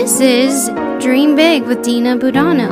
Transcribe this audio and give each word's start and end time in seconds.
This 0.00 0.20
is 0.20 0.68
Dream 1.02 1.34
Big 1.34 1.64
with 1.64 1.82
Dina 1.82 2.16
Budano. 2.16 2.70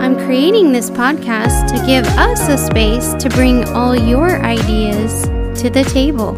I'm 0.00 0.16
creating 0.16 0.72
this 0.72 0.88
podcast 0.88 1.68
to 1.68 1.86
give 1.86 2.06
us 2.16 2.48
a 2.48 2.56
space 2.56 3.12
to 3.22 3.28
bring 3.28 3.68
all 3.74 3.94
your 3.94 4.40
ideas 4.40 5.24
to 5.60 5.68
the 5.68 5.84
table. 5.84 6.32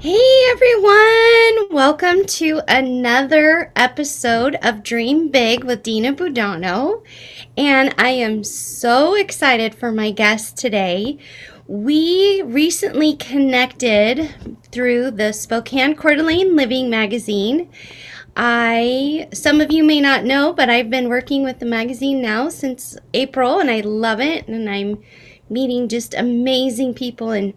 Hey 0.00 0.50
everyone! 0.50 1.74
Welcome 1.74 2.26
to 2.26 2.60
another 2.68 3.72
episode 3.76 4.56
of 4.56 4.82
Dream 4.82 5.30
Big 5.30 5.64
with 5.64 5.82
Dina 5.82 6.12
Budano. 6.12 7.02
And 7.56 7.94
I 7.96 8.10
am 8.10 8.44
so 8.44 9.14
excited 9.14 9.74
for 9.74 9.90
my 9.90 10.10
guest 10.10 10.58
today. 10.58 11.18
We 11.66 12.42
recently 12.42 13.16
connected 13.16 14.34
through 14.70 15.12
the 15.12 15.32
Spokane 15.32 15.96
Coeur 15.96 16.16
d'Alene 16.16 16.54
Living 16.54 16.90
magazine. 16.90 17.70
I 18.36 19.28
some 19.32 19.62
of 19.62 19.72
you 19.72 19.82
may 19.82 19.98
not 19.98 20.24
know, 20.24 20.52
but 20.52 20.68
I've 20.68 20.90
been 20.90 21.08
working 21.08 21.42
with 21.42 21.60
the 21.60 21.66
magazine 21.66 22.20
now 22.20 22.50
since 22.50 22.98
April 23.14 23.60
and 23.60 23.70
I 23.70 23.80
love 23.80 24.20
it 24.20 24.46
and 24.46 24.68
I'm 24.68 25.02
meeting 25.48 25.88
just 25.88 26.12
amazing 26.12 26.92
people 26.92 27.30
and 27.30 27.54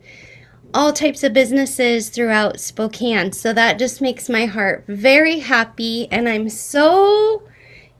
all 0.73 0.94
types 0.94 1.21
of 1.23 1.33
businesses 1.33 2.08
throughout 2.08 2.61
Spokane. 2.61 3.33
So 3.33 3.52
that 3.52 3.77
just 3.77 3.99
makes 3.99 4.30
my 4.30 4.45
heart 4.45 4.85
very 4.88 5.39
happy 5.39 6.08
and 6.11 6.30
I'm 6.30 6.47
so 6.47 7.44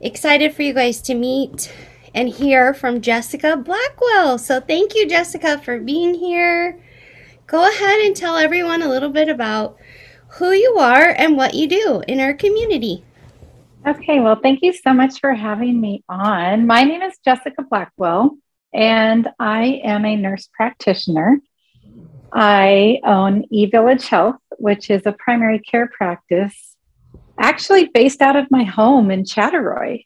excited 0.00 0.54
for 0.54 0.62
you 0.62 0.72
guys 0.72 1.02
to 1.02 1.14
meet 1.14 1.70
and 2.14 2.28
hear 2.28 2.74
from 2.74 3.00
Jessica 3.00 3.56
Blackwell. 3.56 4.38
So 4.38 4.60
thank 4.60 4.94
you, 4.94 5.08
Jessica, 5.08 5.58
for 5.58 5.78
being 5.78 6.14
here. 6.14 6.80
Go 7.46 7.68
ahead 7.68 8.00
and 8.00 8.14
tell 8.16 8.36
everyone 8.36 8.82
a 8.82 8.88
little 8.88 9.08
bit 9.08 9.28
about 9.28 9.76
who 10.32 10.52
you 10.52 10.76
are 10.78 11.08
and 11.08 11.36
what 11.36 11.54
you 11.54 11.66
do 11.66 12.02
in 12.06 12.20
our 12.20 12.34
community. 12.34 13.04
Okay, 13.86 14.20
well, 14.20 14.38
thank 14.42 14.60
you 14.62 14.72
so 14.72 14.92
much 14.92 15.20
for 15.20 15.32
having 15.32 15.80
me 15.80 16.04
on. 16.08 16.66
My 16.66 16.84
name 16.84 17.00
is 17.02 17.16
Jessica 17.24 17.62
Blackwell, 17.62 18.36
and 18.74 19.28
I 19.38 19.80
am 19.84 20.04
a 20.04 20.16
nurse 20.16 20.48
practitioner. 20.52 21.40
I 22.32 23.00
own 23.04 23.44
eVillage 23.52 24.06
Health, 24.06 24.40
which 24.58 24.90
is 24.90 25.06
a 25.06 25.12
primary 25.12 25.60
care 25.60 25.88
practice 25.88 26.76
actually 27.38 27.88
based 27.94 28.20
out 28.20 28.36
of 28.36 28.50
my 28.50 28.64
home 28.64 29.10
in 29.10 29.22
Chattaroy. 29.22 30.04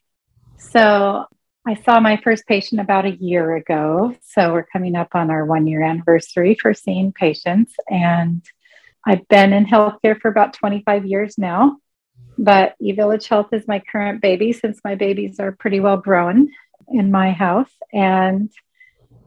So 0.57 1.25
I 1.65 1.75
saw 1.75 2.01
my 2.01 2.17
first 2.17 2.45
patient 2.45 2.81
about 2.81 3.05
a 3.05 3.15
year 3.15 3.55
ago. 3.55 4.13
So 4.21 4.51
we're 4.51 4.65
coming 4.65 4.97
up 4.97 5.09
on 5.13 5.31
our 5.31 5.45
one 5.45 5.65
year 5.65 5.81
anniversary 5.81 6.57
for 6.61 6.73
seeing 6.73 7.13
patients. 7.13 7.73
And 7.89 8.43
I've 9.05 9.25
been 9.29 9.53
in 9.53 9.65
healthcare 9.65 10.19
for 10.19 10.29
about 10.29 10.53
25 10.53 11.05
years 11.05 11.37
now. 11.37 11.77
But 12.37 12.75
eVillage 12.81 13.29
Health 13.29 13.53
is 13.53 13.65
my 13.65 13.81
current 13.89 14.21
baby 14.21 14.51
since 14.51 14.81
my 14.83 14.95
babies 14.95 15.39
are 15.39 15.53
pretty 15.53 15.79
well 15.79 15.95
grown 15.95 16.49
in 16.89 17.11
my 17.11 17.31
house. 17.31 17.71
And 17.93 18.51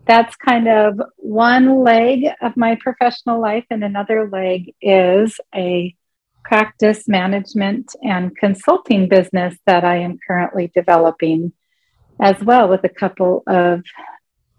that's 0.07 0.37
kind 0.37 0.69
of 0.69 1.01
one 1.17 1.83
leg 1.83 2.27
of 2.43 2.55
my 2.55 2.75
professional 2.75 3.41
life. 3.41 3.65
And 3.71 3.83
another 3.83 4.29
leg 4.29 4.75
is 4.83 5.41
a 5.55 5.95
practice 6.45 7.09
management 7.09 7.95
and 8.03 8.37
consulting 8.37 9.09
business 9.09 9.57
that 9.65 9.85
I 9.85 9.97
am 9.97 10.19
currently 10.27 10.71
developing 10.75 11.53
as 12.21 12.43
well 12.43 12.69
with 12.69 12.85
a 12.85 12.89
couple 12.89 13.43
of 13.47 13.83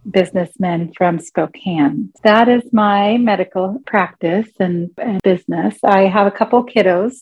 businessmen 0.10 0.94
from 0.98 1.20
Spokane. 1.20 2.12
That 2.24 2.48
is 2.48 2.64
my 2.72 3.18
medical 3.18 3.82
practice 3.86 4.50
and, 4.60 4.92
and, 4.98 5.22
business. 5.22 5.78
I 5.84 6.04
have 6.04 6.28
a 6.28 6.32
couple 6.32 6.66
kiddos, 6.66 7.22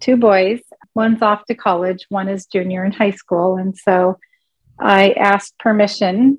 two 0.00 0.16
boys. 0.16 0.60
One's 0.94 1.22
off 1.22 1.44
to 1.46 1.54
college, 1.54 2.06
one 2.10 2.28
is 2.28 2.46
junior 2.46 2.84
in 2.84 2.92
high 2.92 3.10
school. 3.10 3.56
And 3.56 3.76
so 3.76 4.18
I 4.78 5.12
asked 5.12 5.58
permission 5.58 6.38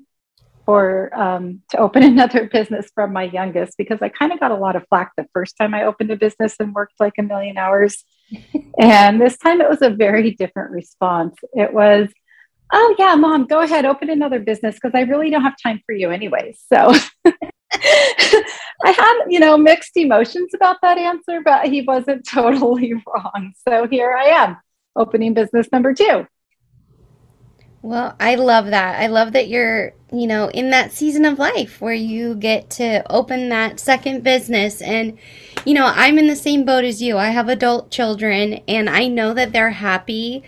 for 0.64 1.14
um, 1.14 1.60
to 1.70 1.78
open 1.78 2.02
another 2.12 2.48
business 2.48 2.90
from 2.94 3.12
my 3.12 3.24
youngest 3.24 3.76
because 3.76 3.98
I 4.00 4.08
kind 4.08 4.32
of 4.32 4.40
got 4.40 4.50
a 4.50 4.56
lot 4.56 4.76
of 4.76 4.86
flack 4.88 5.12
the 5.16 5.26
first 5.32 5.56
time 5.58 5.74
I 5.74 5.84
opened 5.84 6.10
a 6.10 6.16
business 6.16 6.56
and 6.58 6.74
worked 6.74 6.94
like 7.00 7.14
a 7.18 7.22
million 7.22 7.58
hours. 7.58 8.04
and 8.78 9.20
this 9.20 9.36
time 9.36 9.60
it 9.60 9.68
was 9.68 9.82
a 9.82 9.90
very 9.90 10.30
different 10.30 10.70
response. 10.70 11.34
It 11.52 11.72
was, 11.72 12.08
oh 12.72 12.94
yeah 12.98 13.14
mom 13.14 13.46
go 13.46 13.60
ahead 13.60 13.84
open 13.84 14.10
another 14.10 14.40
business 14.40 14.74
because 14.76 14.92
i 14.94 15.02
really 15.02 15.30
don't 15.30 15.42
have 15.42 15.56
time 15.62 15.80
for 15.86 15.94
you 15.94 16.10
anyways 16.10 16.62
so. 16.72 16.94
I 18.84 18.90
had 18.90 19.24
you 19.28 19.40
know 19.40 19.56
mixed 19.56 19.96
emotions 19.96 20.52
about 20.54 20.76
that 20.82 20.98
answer 20.98 21.40
but 21.44 21.66
he 21.66 21.82
wasn't 21.82 22.26
totally 22.28 22.94
wrong 22.94 23.52
so 23.66 23.86
here 23.88 24.12
i 24.12 24.24
am 24.26 24.56
opening 24.96 25.34
business 25.34 25.66
number 25.72 25.92
two. 25.92 26.26
Well 27.82 28.16
i 28.20 28.36
love 28.36 28.66
that. 28.66 29.00
I 29.00 29.08
love 29.08 29.32
that 29.32 29.48
you're 29.48 29.92
you 30.12 30.26
know 30.26 30.48
in 30.50 30.70
that 30.70 30.92
season 30.92 31.24
of 31.24 31.38
life 31.38 31.80
where 31.80 31.94
you 31.94 32.34
get 32.34 32.70
to 32.70 33.02
open 33.10 33.48
that 33.48 33.80
second 33.80 34.22
business 34.22 34.80
and 34.80 35.18
you 35.66 35.74
know 35.74 35.86
i'm 35.86 36.18
in 36.18 36.28
the 36.28 36.36
same 36.36 36.64
boat 36.64 36.84
as 36.84 37.02
you. 37.02 37.18
I 37.18 37.30
have 37.30 37.48
adult 37.48 37.90
children 37.90 38.60
and 38.68 38.88
i 38.88 39.08
know 39.08 39.34
that 39.34 39.52
they're 39.52 39.70
happy 39.70 40.42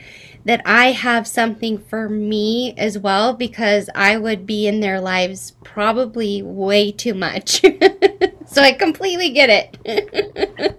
that 0.46 0.62
I 0.64 0.92
have 0.92 1.26
something 1.26 1.76
for 1.76 2.08
me 2.08 2.72
as 2.78 2.96
well 2.96 3.34
because 3.34 3.90
I 3.96 4.16
would 4.16 4.46
be 4.46 4.68
in 4.68 4.78
their 4.78 5.00
lives 5.00 5.54
probably 5.64 6.40
way 6.40 6.92
too 6.92 7.14
much. 7.14 7.60
so 8.46 8.62
I 8.62 8.72
completely 8.72 9.30
get 9.30 9.76
it. 9.84 10.78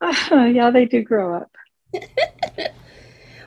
uh, 0.00 0.10
yeah, 0.44 0.70
they 0.70 0.84
do 0.84 1.02
grow 1.02 1.34
up. 1.34 1.50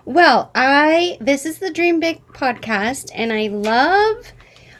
well, 0.05 0.51
I 0.53 1.17
this 1.21 1.45
is 1.45 1.59
the 1.59 1.71
Dream 1.71 2.01
Big 2.01 2.21
podcast 2.33 3.09
and 3.15 3.31
I 3.31 3.47
love 3.47 4.33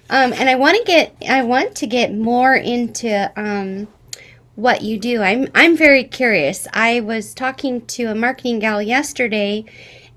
um 0.09 0.33
and 0.33 0.49
I 0.49 0.55
want 0.55 0.75
to 0.75 0.83
get 0.83 1.15
I 1.27 1.43
want 1.43 1.73
to 1.77 1.87
get 1.87 2.13
more 2.13 2.53
into 2.53 3.31
um 3.39 3.87
what 4.55 4.81
you 4.81 4.99
do. 4.99 5.21
I'm 5.21 5.47
I'm 5.55 5.77
very 5.77 6.03
curious. 6.03 6.67
I 6.73 6.99
was 6.99 7.33
talking 7.33 7.85
to 7.85 8.07
a 8.07 8.15
marketing 8.15 8.59
gal 8.59 8.81
yesterday 8.81 9.63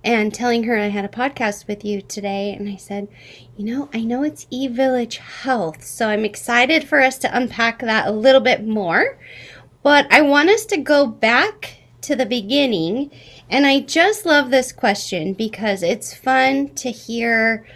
and 0.03 0.33
telling 0.33 0.65
her 0.65 0.79
I 0.79 0.89
had 0.89 1.05
a 1.05 1.09
podcast 1.09 1.67
with 1.67 1.85
you 1.85 2.01
today. 2.01 2.53
And 2.53 2.69
I 2.69 2.77
said, 2.77 3.09
you 3.57 3.65
know, 3.65 3.89
I 3.93 4.03
know 4.03 4.23
it's 4.23 4.47
eVillage 4.47 5.17
Health, 5.17 5.85
so 5.85 6.09
I'm 6.09 6.25
excited 6.25 6.85
for 6.85 7.01
us 7.01 7.19
to 7.19 7.37
unpack 7.37 7.81
that 7.81 8.07
a 8.07 8.13
little 8.13 8.41
bit 8.41 8.67
more. 8.67 9.19
But 9.83 10.13
I 10.13 10.23
want 10.23 10.51
us 10.51 10.65
to 10.67 10.77
go 10.77 11.07
back 11.07 11.79
to 12.03 12.17
the 12.17 12.27
beginning. 12.27 13.11
And 13.49 13.67
I 13.67 13.81
just 13.81 14.25
love 14.25 14.51
this 14.51 14.73
question 14.73 15.35
because 15.35 15.83
it's 15.83 16.15
fun 16.15 16.71
to 16.77 16.91
hear 16.91 17.67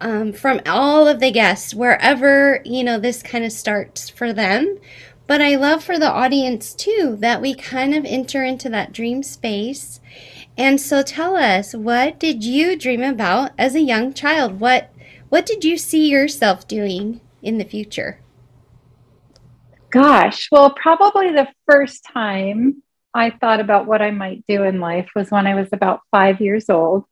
um, 0.00 0.32
from 0.32 0.60
all 0.66 1.08
of 1.08 1.20
the 1.20 1.30
guests, 1.30 1.74
wherever, 1.74 2.60
you 2.64 2.84
know, 2.84 2.98
this 2.98 3.22
kind 3.22 3.44
of 3.44 3.52
starts 3.52 4.08
for 4.08 4.32
them. 4.32 4.78
But 5.26 5.42
I 5.42 5.56
love 5.56 5.82
for 5.82 5.98
the 5.98 6.10
audience 6.10 6.72
too 6.72 7.16
that 7.20 7.40
we 7.40 7.54
kind 7.54 7.94
of 7.94 8.04
enter 8.04 8.44
into 8.44 8.68
that 8.70 8.92
dream 8.92 9.22
space 9.22 10.00
and 10.56 10.80
so 10.80 11.02
tell 11.02 11.36
us, 11.36 11.74
what 11.74 12.18
did 12.18 12.42
you 12.42 12.76
dream 12.76 13.02
about 13.02 13.52
as 13.58 13.74
a 13.74 13.80
young 13.80 14.14
child? 14.14 14.58
What 14.60 14.90
what 15.28 15.44
did 15.44 15.64
you 15.64 15.76
see 15.76 16.08
yourself 16.08 16.68
doing 16.68 17.20
in 17.42 17.58
the 17.58 17.64
future? 17.64 18.20
Gosh, 19.90 20.48
well, 20.52 20.70
probably 20.70 21.32
the 21.32 21.48
first 21.68 22.04
time 22.04 22.82
I 23.12 23.30
thought 23.30 23.60
about 23.60 23.86
what 23.86 24.02
I 24.02 24.10
might 24.10 24.44
do 24.46 24.62
in 24.62 24.80
life 24.80 25.08
was 25.14 25.30
when 25.30 25.46
I 25.46 25.54
was 25.54 25.68
about 25.72 26.00
5 26.10 26.40
years 26.40 26.70
old. 26.70 27.04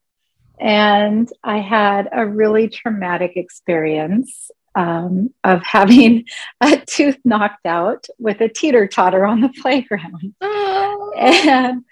And 0.61 1.28
I 1.43 1.59
had 1.59 2.09
a 2.12 2.26
really 2.26 2.69
traumatic 2.69 3.32
experience 3.37 4.50
um, 4.75 5.31
of 5.43 5.62
having 5.64 6.25
a 6.61 6.76
tooth 6.76 7.19
knocked 7.25 7.67
out 7.67 8.06
with 8.19 8.40
a 8.40 8.49
teeter 8.49 8.87
totter 8.87 9.25
on 9.25 9.40
the 9.40 9.49
playground. 9.62 10.35
Oh. 10.40 11.12
And 11.19 11.85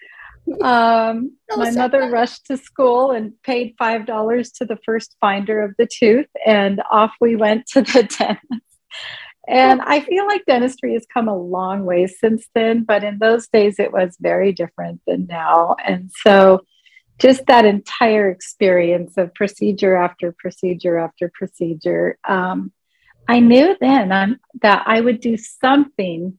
um, 0.62 1.36
my 1.56 1.70
mother 1.70 2.10
rushed 2.10 2.46
to 2.46 2.56
school 2.56 3.12
and 3.12 3.32
paid 3.42 3.74
five 3.78 4.06
dollars 4.06 4.50
to 4.52 4.64
the 4.64 4.78
first 4.84 5.16
finder 5.20 5.62
of 5.62 5.74
the 5.78 5.86
tooth, 5.86 6.26
and 6.46 6.82
off 6.90 7.12
we 7.20 7.36
went 7.36 7.66
to 7.68 7.82
the 7.82 8.02
dentist. 8.18 8.72
And 9.48 9.80
I 9.80 10.00
feel 10.00 10.26
like 10.26 10.44
dentistry 10.46 10.94
has 10.94 11.06
come 11.12 11.28
a 11.28 11.36
long 11.36 11.84
way 11.84 12.06
since 12.06 12.46
then, 12.54 12.84
but 12.84 13.02
in 13.02 13.18
those 13.18 13.48
days 13.48 13.78
it 13.78 13.92
was 13.92 14.16
very 14.20 14.52
different 14.52 15.00
than 15.06 15.26
now. 15.26 15.76
And 15.84 16.10
so, 16.24 16.60
just 17.18 17.46
that 17.46 17.64
entire 17.64 18.30
experience 18.30 19.16
of 19.16 19.34
procedure 19.34 19.96
after 19.96 20.34
procedure 20.38 20.98
after 20.98 21.30
procedure, 21.32 22.18
um, 22.26 22.72
I 23.28 23.40
knew 23.40 23.76
then 23.80 24.10
um, 24.12 24.40
that 24.62 24.84
I 24.86 25.00
would 25.00 25.20
do 25.20 25.36
something 25.36 26.38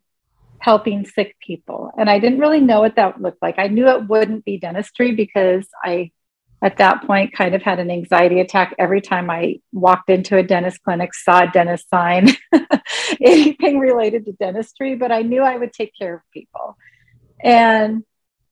helping 0.63 1.05
sick 1.05 1.35
people. 1.45 1.91
And 1.97 2.09
I 2.09 2.19
didn't 2.19 2.39
really 2.39 2.61
know 2.61 2.79
what 2.79 2.95
that 2.95 3.21
looked 3.21 3.41
like. 3.41 3.55
I 3.57 3.67
knew 3.67 3.85
it 3.89 4.07
wouldn't 4.07 4.45
be 4.45 4.57
dentistry 4.57 5.11
because 5.11 5.67
I 5.83 6.11
at 6.61 6.77
that 6.77 7.03
point 7.05 7.33
kind 7.33 7.53
of 7.53 7.61
had 7.61 7.79
an 7.79 7.91
anxiety 7.91 8.39
attack 8.39 8.73
every 8.79 9.01
time 9.01 9.29
I 9.29 9.59
walked 9.73 10.09
into 10.09 10.37
a 10.37 10.43
dentist 10.43 10.81
clinic, 10.81 11.13
saw 11.13 11.43
a 11.43 11.51
dentist 11.51 11.89
sign, 11.89 12.29
anything 13.21 13.77
related 13.77 14.25
to 14.25 14.31
dentistry, 14.31 14.95
but 14.95 15.11
I 15.11 15.23
knew 15.23 15.41
I 15.41 15.57
would 15.57 15.73
take 15.73 15.91
care 15.99 16.15
of 16.15 16.21
people. 16.33 16.77
And 17.43 18.05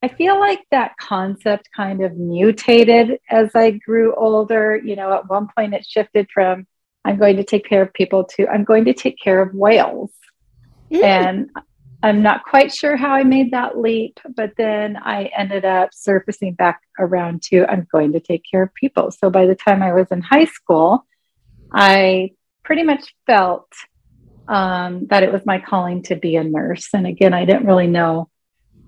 I 0.03 0.09
feel 0.09 0.37
like 0.37 0.59
that 0.71 0.97
concept 0.99 1.69
kind 1.73 2.03
of 2.03 2.17
mutated 2.17 3.19
as 3.29 3.51
I 3.55 3.71
grew 3.71 4.13
older. 4.15 4.75
You 4.75 4.97
know, 4.97 5.13
at 5.13 5.29
one 5.29 5.47
point 5.55 5.75
it 5.75 5.85
shifted 5.87 6.27
from 6.33 6.67
I'm 7.05 7.17
going 7.17 7.37
to 7.37 7.45
take 7.45 7.65
care 7.65 7.83
of 7.83 7.93
people 7.93 8.25
to 8.35 8.49
I'm 8.49 8.65
going 8.65 8.83
to 8.85 8.93
take 8.93 9.15
care 9.17 9.41
of 9.41 9.53
whales. 9.53 10.11
Mm. 10.91 11.03
And 11.03 11.49
I'm 12.03 12.23
not 12.23 12.43
quite 12.43 12.73
sure 12.73 12.97
how 12.97 13.11
I 13.11 13.23
made 13.23 13.51
that 13.51 13.77
leap, 13.77 14.19
but 14.35 14.53
then 14.57 14.97
I 14.97 15.25
ended 15.37 15.65
up 15.65 15.93
surfacing 15.93 16.53
back 16.53 16.81
around 16.97 17.43
to 17.43 17.65
I'm 17.69 17.87
going 17.91 18.13
to 18.13 18.19
take 18.19 18.43
care 18.49 18.63
of 18.63 18.73
people. 18.73 19.11
So 19.11 19.29
by 19.29 19.45
the 19.45 19.55
time 19.55 19.83
I 19.83 19.93
was 19.93 20.07
in 20.09 20.21
high 20.21 20.45
school, 20.45 21.05
I 21.71 22.31
pretty 22.63 22.83
much 22.83 23.13
felt 23.27 23.71
um, 24.47 25.07
that 25.07 25.23
it 25.23 25.31
was 25.31 25.45
my 25.45 25.59
calling 25.59 26.01
to 26.03 26.15
be 26.15 26.35
a 26.35 26.43
nurse. 26.43 26.89
And 26.93 27.05
again, 27.05 27.33
I 27.33 27.45
didn't 27.45 27.67
really 27.67 27.87
know 27.87 28.29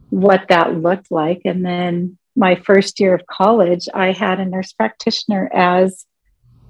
what 0.09 0.47
that 0.49 0.75
looked 0.75 1.11
like. 1.11 1.41
And 1.45 1.63
then 1.63 2.17
my 2.35 2.55
first 2.55 2.99
year 2.99 3.13
of 3.13 3.27
college, 3.27 3.87
I 3.93 4.11
had 4.11 4.39
a 4.39 4.45
nurse 4.45 4.73
practitioner 4.73 5.49
as 5.53 6.05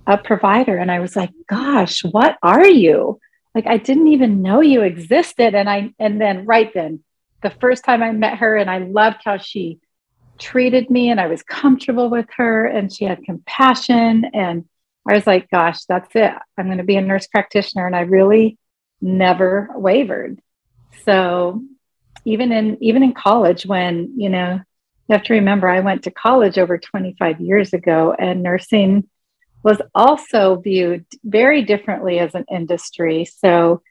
a 0.06 0.18
provider. 0.18 0.78
And 0.78 0.92
I 0.92 1.00
was 1.00 1.16
like, 1.16 1.32
gosh, 1.50 2.04
what 2.04 2.38
are 2.44 2.68
you? 2.68 3.20
Like, 3.56 3.68
I 3.68 3.78
didn't 3.78 4.08
even 4.08 4.42
know 4.42 4.62
you 4.62 4.82
existed. 4.82 5.56
And 5.56 5.70
I, 5.70 5.94
and 6.00 6.20
then 6.20 6.46
right 6.46 6.72
then, 6.74 7.04
the 7.42 7.52
first 7.52 7.84
time 7.84 8.02
I 8.02 8.12
met 8.12 8.40
her, 8.40 8.58
and 8.58 8.70
I 8.70 8.80
loved 8.80 9.22
how 9.24 9.38
she 9.38 9.80
treated 10.40 10.90
me 10.90 11.10
and 11.10 11.22
I 11.22 11.28
was 11.28 11.44
comfortable 11.44 12.10
with 12.10 12.26
her 12.38 12.66
and 12.66 12.92
she 12.92 13.06
had 13.06 13.24
compassion. 13.24 14.26
And 14.34 14.66
I 15.08 15.14
was 15.14 15.28
like, 15.28 15.50
gosh, 15.50 15.86
that's 15.86 16.10
it. 16.16 16.34
I'm 16.58 16.66
going 16.66 16.80
to 16.80 16.84
be 16.84 16.96
a 16.96 17.02
nurse 17.02 17.28
practitioner. 17.28 17.86
And 17.86 17.96
I 17.96 18.02
really 18.02 18.58
never 19.02 19.70
wavered. 19.76 20.42
So 21.06 21.62
even 22.26 22.52
in 22.52 22.78
even 22.82 23.04
in 23.04 23.14
college 23.14 23.66
when 23.66 24.14
you 24.18 24.30
know 24.30 24.60
you 25.08 25.14
have 25.14 25.24
to 25.24 25.34
remember 25.34 25.68
i 25.68 25.80
went 25.80 26.04
to 26.04 26.12
college 26.12 26.58
over 26.58 26.78
25 26.78 27.42
years 27.42 27.74
ago 27.74 28.16
and 28.18 28.44
nursing 28.44 29.08
was 29.64 29.82
also 29.96 30.58
viewed 30.58 31.06
very 31.24 31.62
differently 31.62 32.20
as 32.20 32.36
an 32.36 32.46
industry 32.52 33.26
so 33.26 33.82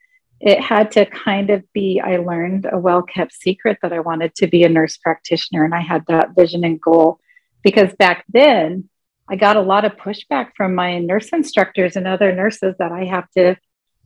it 0.40 0.60
had 0.60 0.90
to 0.90 1.06
kind 1.06 1.50
of 1.50 1.62
be 1.72 2.00
i 2.04 2.16
learned 2.16 2.66
a 2.70 2.78
well 2.78 3.02
kept 3.02 3.32
secret 3.32 3.78
that 3.82 3.92
i 3.92 4.00
wanted 4.00 4.34
to 4.34 4.46
be 4.46 4.64
a 4.64 4.68
nurse 4.68 4.96
practitioner 4.96 5.64
and 5.64 5.74
i 5.74 5.80
had 5.80 6.04
that 6.06 6.34
vision 6.36 6.64
and 6.64 6.80
goal 6.80 7.18
because 7.62 7.92
back 7.94 8.24
then 8.28 8.88
i 9.28 9.36
got 9.36 9.56
a 9.56 9.62
lot 9.62 9.84
of 9.84 9.96
pushback 9.96 10.50
from 10.56 10.74
my 10.74 10.98
nurse 10.98 11.28
instructors 11.32 11.96
and 11.96 12.06
other 12.06 12.32
nurses 12.32 12.74
that 12.78 12.92
i 12.92 13.04
have 13.04 13.30
to 13.30 13.56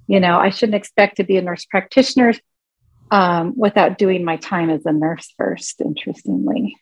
you 0.06 0.20
know 0.20 0.38
i 0.38 0.50
shouldn't 0.50 0.76
expect 0.76 1.16
to 1.16 1.24
be 1.24 1.36
a 1.36 1.42
nurse 1.42 1.64
practitioner 1.64 2.32
um, 3.10 3.54
without 3.56 3.98
doing 3.98 4.24
my 4.24 4.36
time 4.36 4.70
as 4.70 4.84
a 4.86 4.92
nurse 4.92 5.32
first, 5.36 5.80
interestingly. 5.80 6.76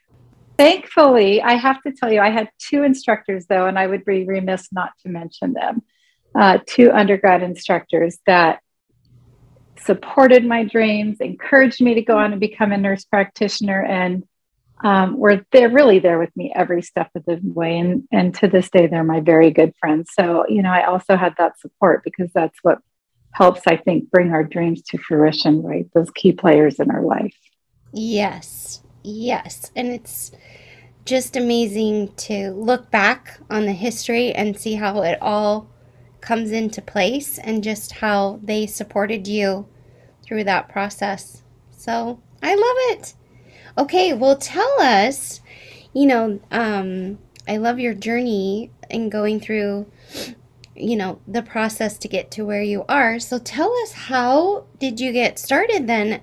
Thankfully, 0.57 1.43
I 1.43 1.55
have 1.55 1.83
to 1.83 1.93
tell 1.93 2.13
you, 2.13 2.21
I 2.21 2.31
had 2.31 2.49
two 2.59 2.85
instructors 2.85 3.47
though, 3.47 3.67
and 3.67 3.79
I 3.79 3.87
would 3.87 4.05
be 4.05 4.25
remiss 4.25 4.69
not 4.73 4.93
to 5.03 5.09
mention 5.09 5.53
them. 5.53 5.83
Uh, 6.35 6.59
two 6.67 6.91
undergrad 6.93 7.43
instructors 7.43 8.19
that 8.27 8.61
supported 9.85 10.45
my 10.45 10.65
dreams, 10.65 11.19
encouraged 11.21 11.81
me 11.81 11.95
to 11.95 12.03
go 12.03 12.19
on 12.19 12.33
and 12.33 12.41
become 12.41 12.73
a 12.73 12.77
nurse 12.77 13.05
practitioner, 13.05 13.83
and 13.83 14.25
um, 14.83 15.19
were 15.19 15.45
they're 15.53 15.71
really 15.71 15.99
there 15.99 16.19
with 16.19 16.35
me 16.37 16.53
every 16.55 16.83
step 16.83 17.11
of 17.15 17.25
the 17.25 17.41
way. 17.43 17.79
And 17.79 18.05
and 18.13 18.35
to 18.37 18.49
this 18.49 18.71
day, 18.71 18.87
they're 18.87 19.05
my 19.05 19.21
very 19.21 19.51
good 19.51 19.75
friends. 19.79 20.11
So 20.13 20.47
you 20.49 20.63
know, 20.63 20.71
I 20.71 20.85
also 20.87 21.17
had 21.17 21.35
that 21.39 21.59
support 21.61 22.03
because 22.05 22.31
that's 22.33 22.59
what 22.63 22.79
helps, 23.33 23.63
I 23.67 23.77
think, 23.77 24.11
bring 24.11 24.33
our 24.33 24.45
dreams 24.45 24.83
to 24.83 24.99
fruition, 24.99 25.63
right? 25.63 25.87
Those 25.93 26.11
key 26.13 26.33
players 26.33 26.79
in 26.79 26.91
our 26.91 27.03
life. 27.03 27.37
Yes, 27.93 28.83
yes. 29.05 29.71
And 29.77 29.89
it's 29.89 30.33
just 31.05 31.37
amazing 31.37 32.13
to 32.15 32.51
look 32.51 32.91
back 32.91 33.39
on 33.51 33.67
the 33.67 33.73
history 33.73 34.33
and 34.33 34.59
see 34.59 34.75
how 34.75 35.03
it 35.03 35.19
all 35.21 35.69
comes 36.21 36.51
into 36.51 36.81
place 36.81 37.39
and 37.39 37.63
just 37.63 37.93
how 37.93 38.41
they 38.43 38.67
supported 38.67 39.29
you 39.29 39.69
through 40.23 40.45
that 40.45 40.69
process. 40.69 41.43
So 41.71 42.21
I 42.43 42.55
love 42.55 42.99
it. 42.99 43.15
Okay, 43.77 44.15
well, 44.15 44.37
tell 44.37 44.81
us, 44.81 45.41
you 45.93 46.07
know, 46.07 46.41
um, 46.51 47.19
I 47.47 47.59
love 47.59 47.79
your 47.79 47.95
journey 47.95 48.71
and 48.91 49.13
going 49.13 49.41
through 49.41 49.87
you 50.77 50.97
know 50.97 51.21
the 51.29 51.43
process 51.43 51.97
to 51.99 52.09
get 52.09 52.33
to 52.33 52.45
where 52.45 52.63
you 52.63 52.85
are 52.89 53.21
so 53.21 53.39
tell 53.39 53.73
us 53.83 53.93
how 53.93 54.65
did 54.81 54.99
you 54.99 55.13
get 55.13 55.39
started 55.39 55.87
then 55.87 56.21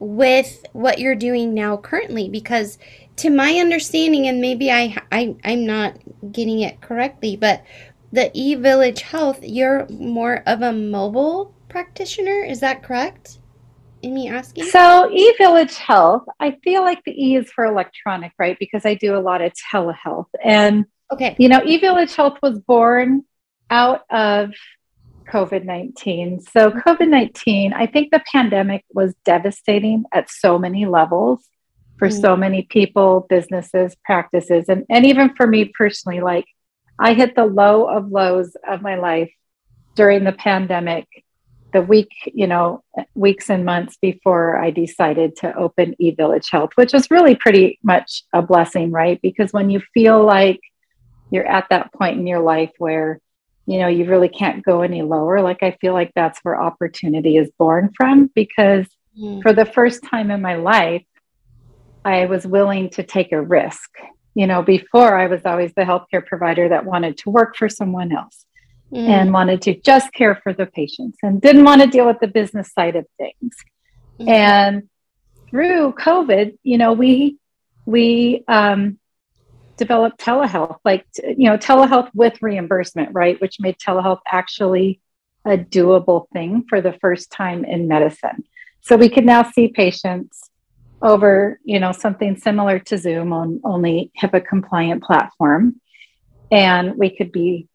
with 0.00 0.64
what 0.72 0.98
you're 0.98 1.14
doing 1.14 1.54
now 1.54 1.76
currently 1.76 2.28
because 2.28 2.78
to 3.16 3.30
my 3.30 3.54
understanding 3.54 4.28
and 4.28 4.40
maybe 4.40 4.70
I, 4.70 4.96
I 5.10 5.34
i'm 5.44 5.66
not 5.66 5.96
getting 6.30 6.60
it 6.60 6.80
correctly 6.80 7.36
but 7.36 7.64
the 8.12 8.30
e-village 8.32 9.02
health 9.02 9.40
you're 9.42 9.86
more 9.88 10.42
of 10.46 10.62
a 10.62 10.72
mobile 10.72 11.54
practitioner 11.68 12.44
is 12.44 12.60
that 12.60 12.82
correct? 12.82 13.38
In 14.00 14.14
me 14.14 14.28
asking? 14.28 14.64
So 14.66 15.10
e-village 15.10 15.76
health 15.76 16.22
i 16.40 16.56
feel 16.62 16.82
like 16.82 17.02
the 17.04 17.12
e 17.12 17.36
is 17.36 17.50
for 17.50 17.64
electronic 17.64 18.32
right? 18.38 18.56
Because 18.58 18.86
i 18.86 18.94
do 18.94 19.16
a 19.16 19.20
lot 19.20 19.42
of 19.42 19.52
telehealth. 19.72 20.28
And 20.42 20.86
okay. 21.12 21.34
you 21.38 21.48
know 21.48 21.60
e-village 21.64 22.14
health 22.14 22.38
was 22.42 22.58
born 22.60 23.24
out 23.70 24.02
of 24.10 24.52
COVID 25.30 25.64
19. 25.64 26.40
So, 26.40 26.70
COVID 26.70 27.08
19, 27.08 27.72
I 27.72 27.86
think 27.86 28.10
the 28.10 28.22
pandemic 28.32 28.84
was 28.92 29.14
devastating 29.24 30.04
at 30.12 30.30
so 30.30 30.58
many 30.58 30.86
levels 30.86 31.48
for 31.98 32.08
mm. 32.08 32.20
so 32.20 32.36
many 32.36 32.62
people, 32.62 33.26
businesses, 33.28 33.96
practices, 34.04 34.68
and, 34.68 34.84
and 34.88 35.04
even 35.04 35.34
for 35.34 35.46
me 35.46 35.66
personally. 35.76 36.20
Like, 36.20 36.46
I 36.98 37.14
hit 37.14 37.34
the 37.34 37.44
low 37.44 37.88
of 37.88 38.10
lows 38.10 38.56
of 38.68 38.82
my 38.82 38.96
life 38.96 39.32
during 39.94 40.24
the 40.24 40.32
pandemic, 40.32 41.06
the 41.72 41.82
week, 41.82 42.10
you 42.26 42.46
know, 42.46 42.82
weeks 43.14 43.50
and 43.50 43.64
months 43.64 43.98
before 44.00 44.56
I 44.56 44.70
decided 44.70 45.36
to 45.36 45.54
open 45.56 45.94
eVillage 46.00 46.50
Health, 46.50 46.70
which 46.76 46.92
was 46.92 47.10
really 47.10 47.34
pretty 47.34 47.78
much 47.82 48.22
a 48.32 48.42
blessing, 48.42 48.90
right? 48.90 49.20
Because 49.20 49.52
when 49.52 49.70
you 49.70 49.80
feel 49.92 50.24
like 50.24 50.60
you're 51.30 51.46
at 51.46 51.66
that 51.70 51.92
point 51.92 52.18
in 52.18 52.26
your 52.26 52.40
life 52.40 52.70
where 52.78 53.20
you 53.68 53.78
know, 53.78 53.86
you 53.86 54.06
really 54.06 54.30
can't 54.30 54.64
go 54.64 54.80
any 54.80 55.02
lower. 55.02 55.42
Like, 55.42 55.62
I 55.62 55.76
feel 55.78 55.92
like 55.92 56.12
that's 56.14 56.38
where 56.42 56.58
opportunity 56.58 57.36
is 57.36 57.50
born 57.58 57.92
from 57.94 58.30
because 58.34 58.86
mm. 59.20 59.42
for 59.42 59.52
the 59.52 59.66
first 59.66 60.02
time 60.02 60.30
in 60.30 60.40
my 60.40 60.54
life, 60.54 61.04
I 62.02 62.24
was 62.24 62.46
willing 62.46 62.88
to 62.90 63.02
take 63.02 63.30
a 63.30 63.42
risk. 63.42 63.90
You 64.34 64.46
know, 64.46 64.62
before 64.62 65.18
I 65.18 65.26
was 65.26 65.42
always 65.44 65.74
the 65.74 65.82
healthcare 65.82 66.24
provider 66.24 66.70
that 66.70 66.86
wanted 66.86 67.18
to 67.18 67.30
work 67.30 67.56
for 67.56 67.68
someone 67.68 68.10
else 68.10 68.46
mm. 68.90 69.06
and 69.06 69.34
wanted 69.34 69.60
to 69.62 69.78
just 69.78 70.14
care 70.14 70.40
for 70.42 70.54
the 70.54 70.64
patients 70.64 71.18
and 71.22 71.38
didn't 71.38 71.64
want 71.64 71.82
to 71.82 71.88
deal 71.88 72.06
with 72.06 72.20
the 72.20 72.26
business 72.26 72.72
side 72.72 72.96
of 72.96 73.04
things. 73.18 73.54
Mm. 74.18 74.28
And 74.28 74.88
through 75.50 75.92
COVID, 75.92 76.56
you 76.62 76.78
know, 76.78 76.94
we 76.94 77.36
we 77.84 78.44
um, 78.48 78.98
develop 79.78 80.18
telehealth, 80.18 80.78
like, 80.84 81.06
you 81.16 81.48
know, 81.48 81.56
telehealth 81.56 82.10
with 82.14 82.42
reimbursement, 82.42 83.10
right? 83.14 83.40
Which 83.40 83.60
made 83.60 83.78
telehealth 83.78 84.20
actually 84.30 85.00
a 85.46 85.56
doable 85.56 86.28
thing 86.32 86.64
for 86.68 86.80
the 86.80 86.92
first 87.00 87.30
time 87.30 87.64
in 87.64 87.88
medicine. 87.88 88.44
So 88.82 88.96
we 88.96 89.08
can 89.08 89.24
now 89.24 89.42
see 89.50 89.68
patients 89.68 90.50
over, 91.00 91.60
you 91.64 91.78
know, 91.78 91.92
something 91.92 92.36
similar 92.36 92.78
to 92.80 92.98
Zoom 92.98 93.32
on 93.32 93.60
only 93.64 94.10
HIPAA 94.20 94.44
compliant 94.46 95.02
platform. 95.02 95.80
And 96.50 96.96
we 96.96 97.16
could 97.16 97.30
be 97.30 97.68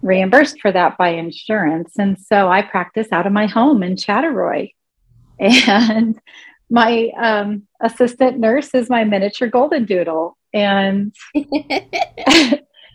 reimbursed 0.00 0.60
for 0.60 0.70
that 0.70 0.96
by 0.96 1.10
insurance. 1.10 1.92
And 1.98 2.18
so 2.18 2.48
I 2.48 2.62
practice 2.62 3.08
out 3.12 3.26
of 3.26 3.32
my 3.32 3.46
home 3.46 3.82
in 3.82 3.96
Chattaroy. 3.96 4.72
And 5.40 6.20
my 6.72 7.10
um, 7.20 7.64
assistant 7.82 8.38
nurse 8.38 8.74
is 8.74 8.88
my 8.88 9.04
miniature 9.04 9.46
golden 9.46 9.84
doodle. 9.84 10.38
And 10.54 11.14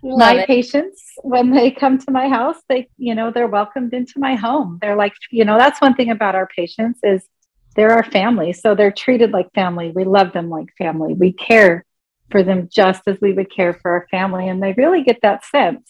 my 0.03 0.33
it. 0.39 0.47
patients 0.47 1.03
when 1.21 1.51
they 1.51 1.71
come 1.71 1.97
to 1.97 2.11
my 2.11 2.29
house 2.29 2.57
they 2.69 2.87
you 2.97 3.15
know 3.15 3.31
they're 3.31 3.47
welcomed 3.47 3.93
into 3.93 4.19
my 4.19 4.35
home. 4.35 4.79
They're 4.81 4.95
like 4.95 5.13
you 5.31 5.45
know 5.45 5.57
that's 5.59 5.79
one 5.79 5.93
thing 5.93 6.09
about 6.09 6.35
our 6.35 6.47
patients 6.47 6.99
is 7.03 7.27
they're 7.75 7.91
our 7.91 8.03
family. 8.03 8.51
So 8.51 8.73
they're 8.73 8.91
treated 8.91 9.31
like 9.31 9.53
family. 9.53 9.91
We 9.93 10.05
love 10.05 10.33
them 10.33 10.49
like 10.49 10.69
family. 10.77 11.13
We 11.13 11.31
care 11.33 11.85
for 12.31 12.41
them 12.41 12.69
just 12.71 13.03
as 13.07 13.19
we 13.21 13.33
would 13.33 13.51
care 13.51 13.75
for 13.75 13.91
our 13.91 14.07
family. 14.09 14.47
And 14.47 14.61
they 14.61 14.73
really 14.73 15.03
get 15.03 15.19
that 15.21 15.45
sense 15.45 15.87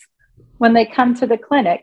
when 0.57 0.73
they 0.73 0.85
come 0.85 1.15
to 1.15 1.25
the 1.25 1.37
clinic 1.37 1.81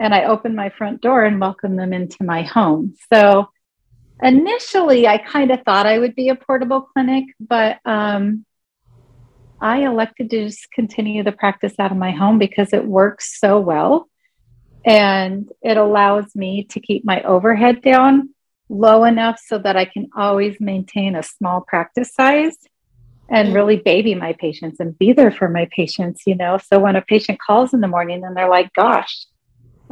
and 0.00 0.14
i 0.14 0.24
open 0.24 0.54
my 0.54 0.70
front 0.70 1.02
door 1.02 1.24
and 1.24 1.38
welcome 1.38 1.76
them 1.76 1.92
into 1.92 2.24
my 2.24 2.42
home. 2.42 2.94
So 3.12 3.50
initially 4.20 5.06
i 5.06 5.18
kind 5.18 5.50
of 5.50 5.60
thought 5.62 5.86
i 5.86 5.98
would 5.98 6.14
be 6.14 6.28
a 6.28 6.34
portable 6.34 6.82
clinic 6.82 7.24
but 7.40 7.78
um, 7.84 8.44
I 9.62 9.86
elected 9.86 10.28
to 10.30 10.46
just 10.46 10.72
continue 10.72 11.22
the 11.22 11.30
practice 11.30 11.74
out 11.78 11.92
of 11.92 11.96
my 11.96 12.10
home 12.10 12.40
because 12.40 12.72
it 12.72 12.84
works 12.84 13.38
so 13.38 13.60
well. 13.60 14.08
And 14.84 15.48
it 15.62 15.76
allows 15.76 16.34
me 16.34 16.64
to 16.64 16.80
keep 16.80 17.04
my 17.04 17.22
overhead 17.22 17.80
down 17.80 18.30
low 18.68 19.04
enough 19.04 19.38
so 19.38 19.58
that 19.58 19.76
I 19.76 19.84
can 19.84 20.10
always 20.16 20.56
maintain 20.58 21.14
a 21.14 21.22
small 21.22 21.60
practice 21.60 22.12
size 22.12 22.56
and 23.28 23.54
really 23.54 23.76
baby 23.76 24.16
my 24.16 24.32
patients 24.32 24.80
and 24.80 24.98
be 24.98 25.12
there 25.12 25.30
for 25.30 25.48
my 25.48 25.68
patients, 25.70 26.22
you 26.26 26.34
know. 26.34 26.58
So 26.58 26.80
when 26.80 26.96
a 26.96 27.02
patient 27.02 27.38
calls 27.40 27.72
in 27.72 27.80
the 27.80 27.86
morning 27.86 28.24
and 28.24 28.36
they're 28.36 28.50
like, 28.50 28.72
gosh, 28.72 29.26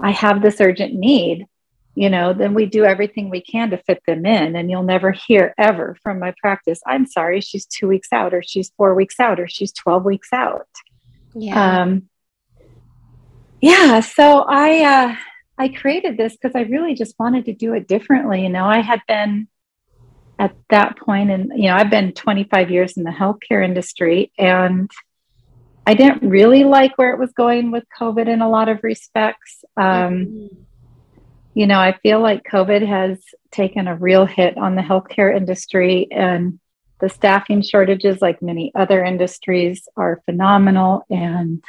I 0.00 0.10
have 0.10 0.42
this 0.42 0.60
urgent 0.60 0.94
need, 0.94 1.46
you 1.94 2.08
know, 2.08 2.32
then 2.32 2.54
we 2.54 2.66
do 2.66 2.84
everything 2.84 3.30
we 3.30 3.40
can 3.40 3.70
to 3.70 3.76
fit 3.78 4.02
them 4.06 4.24
in. 4.24 4.56
And 4.56 4.70
you'll 4.70 4.82
never 4.82 5.12
hear 5.12 5.54
ever 5.58 5.96
from 6.02 6.18
my 6.18 6.34
practice, 6.40 6.80
I'm 6.86 7.06
sorry, 7.06 7.40
she's 7.40 7.66
two 7.66 7.88
weeks 7.88 8.12
out, 8.12 8.32
or 8.32 8.42
she's 8.42 8.70
four 8.76 8.94
weeks 8.94 9.18
out, 9.18 9.40
or 9.40 9.48
she's 9.48 9.72
12 9.72 10.04
weeks 10.04 10.32
out. 10.32 10.68
Yeah. 11.34 11.82
Um, 11.82 12.08
yeah. 13.60 14.00
So 14.00 14.44
I, 14.48 14.84
uh, 14.84 15.16
I 15.58 15.68
created 15.68 16.16
this 16.16 16.36
because 16.36 16.54
I 16.54 16.62
really 16.62 16.94
just 16.94 17.18
wanted 17.18 17.44
to 17.46 17.52
do 17.52 17.74
it 17.74 17.86
differently. 17.86 18.42
You 18.42 18.48
know, 18.48 18.64
I 18.64 18.80
had 18.80 19.02
been 19.06 19.48
at 20.38 20.54
that 20.70 20.98
point, 20.98 21.30
and 21.30 21.52
you 21.54 21.68
know, 21.68 21.74
I've 21.74 21.90
been 21.90 22.12
25 22.12 22.70
years 22.70 22.96
in 22.96 23.04
the 23.04 23.10
healthcare 23.10 23.62
industry, 23.62 24.32
and 24.38 24.90
I 25.86 25.92
didn't 25.92 26.26
really 26.26 26.64
like 26.64 26.96
where 26.96 27.12
it 27.12 27.18
was 27.18 27.32
going 27.32 27.72
with 27.72 27.84
COVID 28.00 28.26
in 28.26 28.40
a 28.40 28.48
lot 28.48 28.70
of 28.70 28.82
respects. 28.82 29.64
Um, 29.76 29.84
mm-hmm. 29.84 30.62
You 31.54 31.66
know, 31.66 31.78
I 31.78 31.98
feel 32.02 32.20
like 32.20 32.44
COVID 32.44 32.86
has 32.86 33.18
taken 33.50 33.88
a 33.88 33.96
real 33.96 34.24
hit 34.24 34.56
on 34.56 34.76
the 34.76 34.82
healthcare 34.82 35.34
industry, 35.34 36.08
and 36.10 36.60
the 37.00 37.08
staffing 37.08 37.62
shortages, 37.62 38.20
like 38.20 38.40
many 38.42 38.72
other 38.74 39.04
industries, 39.04 39.88
are 39.96 40.22
phenomenal. 40.26 41.04
And 41.10 41.62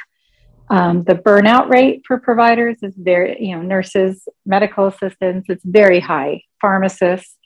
um, 0.70 1.04
the 1.04 1.14
burnout 1.14 1.68
rate 1.68 2.02
for 2.06 2.18
providers 2.18 2.78
is 2.82 2.94
very, 2.96 3.36
you 3.44 3.56
know, 3.56 3.62
nurses, 3.62 4.26
medical 4.46 4.86
assistants, 4.86 5.48
it's 5.50 5.64
very 5.64 6.00
high, 6.00 6.42
pharmacists. 6.60 7.36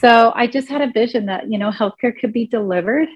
So 0.00 0.32
I 0.34 0.48
just 0.48 0.68
had 0.68 0.82
a 0.82 0.90
vision 0.90 1.26
that, 1.26 1.50
you 1.50 1.58
know, 1.58 1.70
healthcare 1.70 2.18
could 2.18 2.32
be 2.32 2.46
delivered 2.46 3.08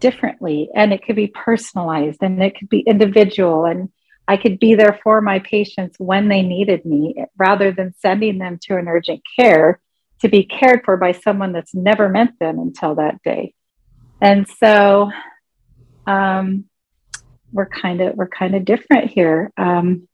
differently 0.00 0.68
and 0.74 0.92
it 0.92 1.04
could 1.04 1.16
be 1.16 1.28
personalized 1.28 2.18
and 2.22 2.42
it 2.42 2.58
could 2.58 2.68
be 2.68 2.80
individual 2.80 3.64
and 3.64 3.88
I 4.26 4.36
could 4.36 4.58
be 4.58 4.74
there 4.74 4.98
for 5.02 5.20
my 5.20 5.38
patients 5.40 5.96
when 5.98 6.28
they 6.28 6.42
needed 6.42 6.84
me 6.84 7.24
rather 7.36 7.72
than 7.72 7.94
sending 7.98 8.38
them 8.38 8.58
to 8.62 8.76
an 8.76 8.88
urgent 8.88 9.20
care 9.38 9.80
to 10.20 10.28
be 10.28 10.44
cared 10.44 10.82
for 10.84 10.96
by 10.96 11.12
someone 11.12 11.52
that's 11.52 11.74
never 11.74 12.08
met 12.08 12.30
them 12.40 12.58
until 12.58 12.94
that 12.94 13.22
day. 13.22 13.54
And 14.20 14.48
so, 14.48 15.10
um, 16.06 16.64
we're 17.54 17.66
kind 17.66 18.02
of 18.02 18.14
we're 18.16 18.28
kind 18.28 18.54
of 18.54 18.66
different 18.66 19.10
here 19.10 19.50
um, 19.56 20.06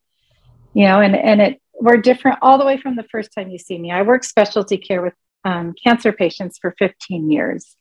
you 0.74 0.86
know 0.86 1.00
and 1.00 1.16
and 1.16 1.40
it 1.40 1.60
we're 1.74 1.96
different 1.96 2.38
all 2.42 2.58
the 2.58 2.64
way 2.64 2.76
from 2.76 2.94
the 2.94 3.06
first 3.10 3.30
time 3.34 3.48
you 3.48 3.58
see 3.58 3.78
me 3.78 3.90
i 3.90 4.02
work 4.02 4.22
specialty 4.22 4.76
care 4.76 5.02
with 5.02 5.14
um, 5.44 5.74
cancer 5.82 6.12
patients 6.12 6.58
for 6.60 6.74
15 6.78 7.30
years 7.32 7.76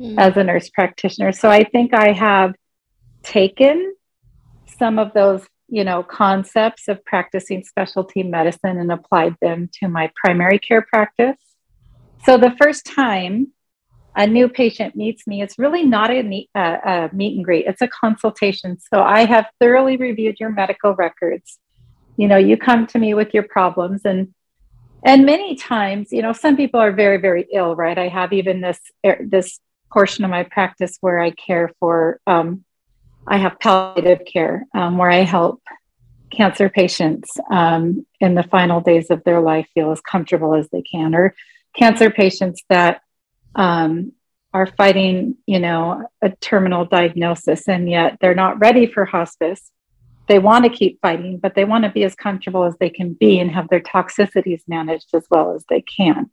mm. 0.00 0.16
as 0.16 0.36
a 0.36 0.44
nurse 0.44 0.70
practitioner 0.70 1.32
so 1.32 1.50
i 1.50 1.64
think 1.64 1.92
i 1.92 2.12
have 2.12 2.54
taken 3.22 3.94
some 4.78 4.98
of 4.98 5.12
those 5.12 5.44
you 5.70 5.84
know 5.84 6.02
concepts 6.02 6.88
of 6.88 7.04
practicing 7.04 7.62
specialty 7.64 8.22
medicine 8.22 8.78
and 8.78 8.92
applied 8.92 9.34
them 9.40 9.68
to 9.72 9.88
my 9.88 10.10
primary 10.22 10.58
care 10.58 10.82
practice 10.82 11.38
so 12.24 12.36
the 12.36 12.54
first 12.58 12.84
time 12.84 13.52
a 14.16 14.26
new 14.26 14.48
patient 14.48 14.96
meets 14.96 15.26
me, 15.26 15.40
it's 15.42 15.58
really 15.58 15.84
not 15.84 16.10
a 16.10 16.22
meet, 16.22 16.50
uh, 16.54 16.76
a 16.84 17.10
meet 17.12 17.36
and 17.36 17.44
greet, 17.44 17.66
it's 17.66 17.80
a 17.80 17.88
consultation. 17.88 18.78
So 18.92 19.02
I 19.02 19.24
have 19.24 19.46
thoroughly 19.60 19.96
reviewed 19.96 20.36
your 20.40 20.50
medical 20.50 20.94
records. 20.94 21.58
You 22.16 22.28
know, 22.28 22.36
you 22.36 22.56
come 22.56 22.86
to 22.88 22.98
me 22.98 23.14
with 23.14 23.32
your 23.32 23.44
problems 23.44 24.02
and 24.04 24.34
and 25.02 25.24
many 25.24 25.56
times, 25.56 26.12
you 26.12 26.20
know, 26.20 26.34
some 26.34 26.58
people 26.58 26.78
are 26.78 26.92
very, 26.92 27.16
very 27.16 27.46
ill, 27.50 27.74
right? 27.74 27.96
I 27.96 28.08
have 28.08 28.34
even 28.34 28.60
this 28.60 28.78
er, 29.06 29.16
this 29.26 29.58
portion 29.90 30.26
of 30.26 30.30
my 30.30 30.42
practice 30.42 30.98
where 31.00 31.18
I 31.18 31.30
care 31.30 31.72
for, 31.80 32.20
um, 32.26 32.66
I 33.26 33.38
have 33.38 33.60
palliative 33.60 34.24
care 34.24 34.66
um, 34.74 34.98
where 34.98 35.10
I 35.10 35.22
help 35.22 35.62
cancer 36.30 36.68
patients 36.68 37.30
um, 37.50 38.06
in 38.20 38.34
the 38.34 38.42
final 38.44 38.80
days 38.80 39.10
of 39.10 39.22
their 39.24 39.40
life 39.40 39.66
feel 39.74 39.90
as 39.92 40.00
comfortable 40.00 40.54
as 40.54 40.68
they 40.70 40.82
can, 40.82 41.14
or 41.14 41.34
cancer 41.76 42.10
patients 42.10 42.62
that 42.68 43.02
um, 43.54 44.12
are 44.52 44.66
fighting, 44.66 45.36
you 45.46 45.60
know, 45.60 46.08
a 46.22 46.30
terminal 46.30 46.84
diagnosis, 46.84 47.68
and 47.68 47.88
yet 47.90 48.18
they're 48.20 48.34
not 48.34 48.60
ready 48.60 48.86
for 48.86 49.04
hospice. 49.04 49.70
They 50.28 50.38
want 50.38 50.64
to 50.64 50.70
keep 50.70 51.00
fighting, 51.00 51.38
but 51.38 51.54
they 51.54 51.64
want 51.64 51.84
to 51.84 51.90
be 51.90 52.04
as 52.04 52.14
comfortable 52.14 52.64
as 52.64 52.76
they 52.78 52.90
can 52.90 53.14
be 53.14 53.40
and 53.40 53.50
have 53.50 53.68
their 53.68 53.80
toxicities 53.80 54.62
managed 54.68 55.14
as 55.14 55.26
well 55.30 55.54
as 55.54 55.64
they 55.68 55.82
can. 55.82 56.30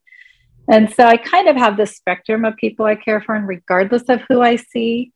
And 0.70 0.94
so 0.94 1.06
I 1.06 1.17
kind 1.17 1.48
of 1.48 1.56
have 1.56 1.77
this 1.77 1.96
spectrum 1.96 2.46
of 2.46 2.58
people 2.58 2.86
I 2.86 2.96
care 2.96 3.22
for, 3.22 3.36
and 3.36 3.48
regardless 3.48 4.03
of 4.03 4.22
who 4.27 4.41
I 4.41 4.58
see, 4.58 5.13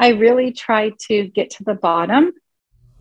I 0.00 0.08
really 0.12 0.52
try 0.52 0.92
to 1.08 1.28
get 1.28 1.50
to 1.50 1.64
the 1.64 1.74
bottom 1.74 2.32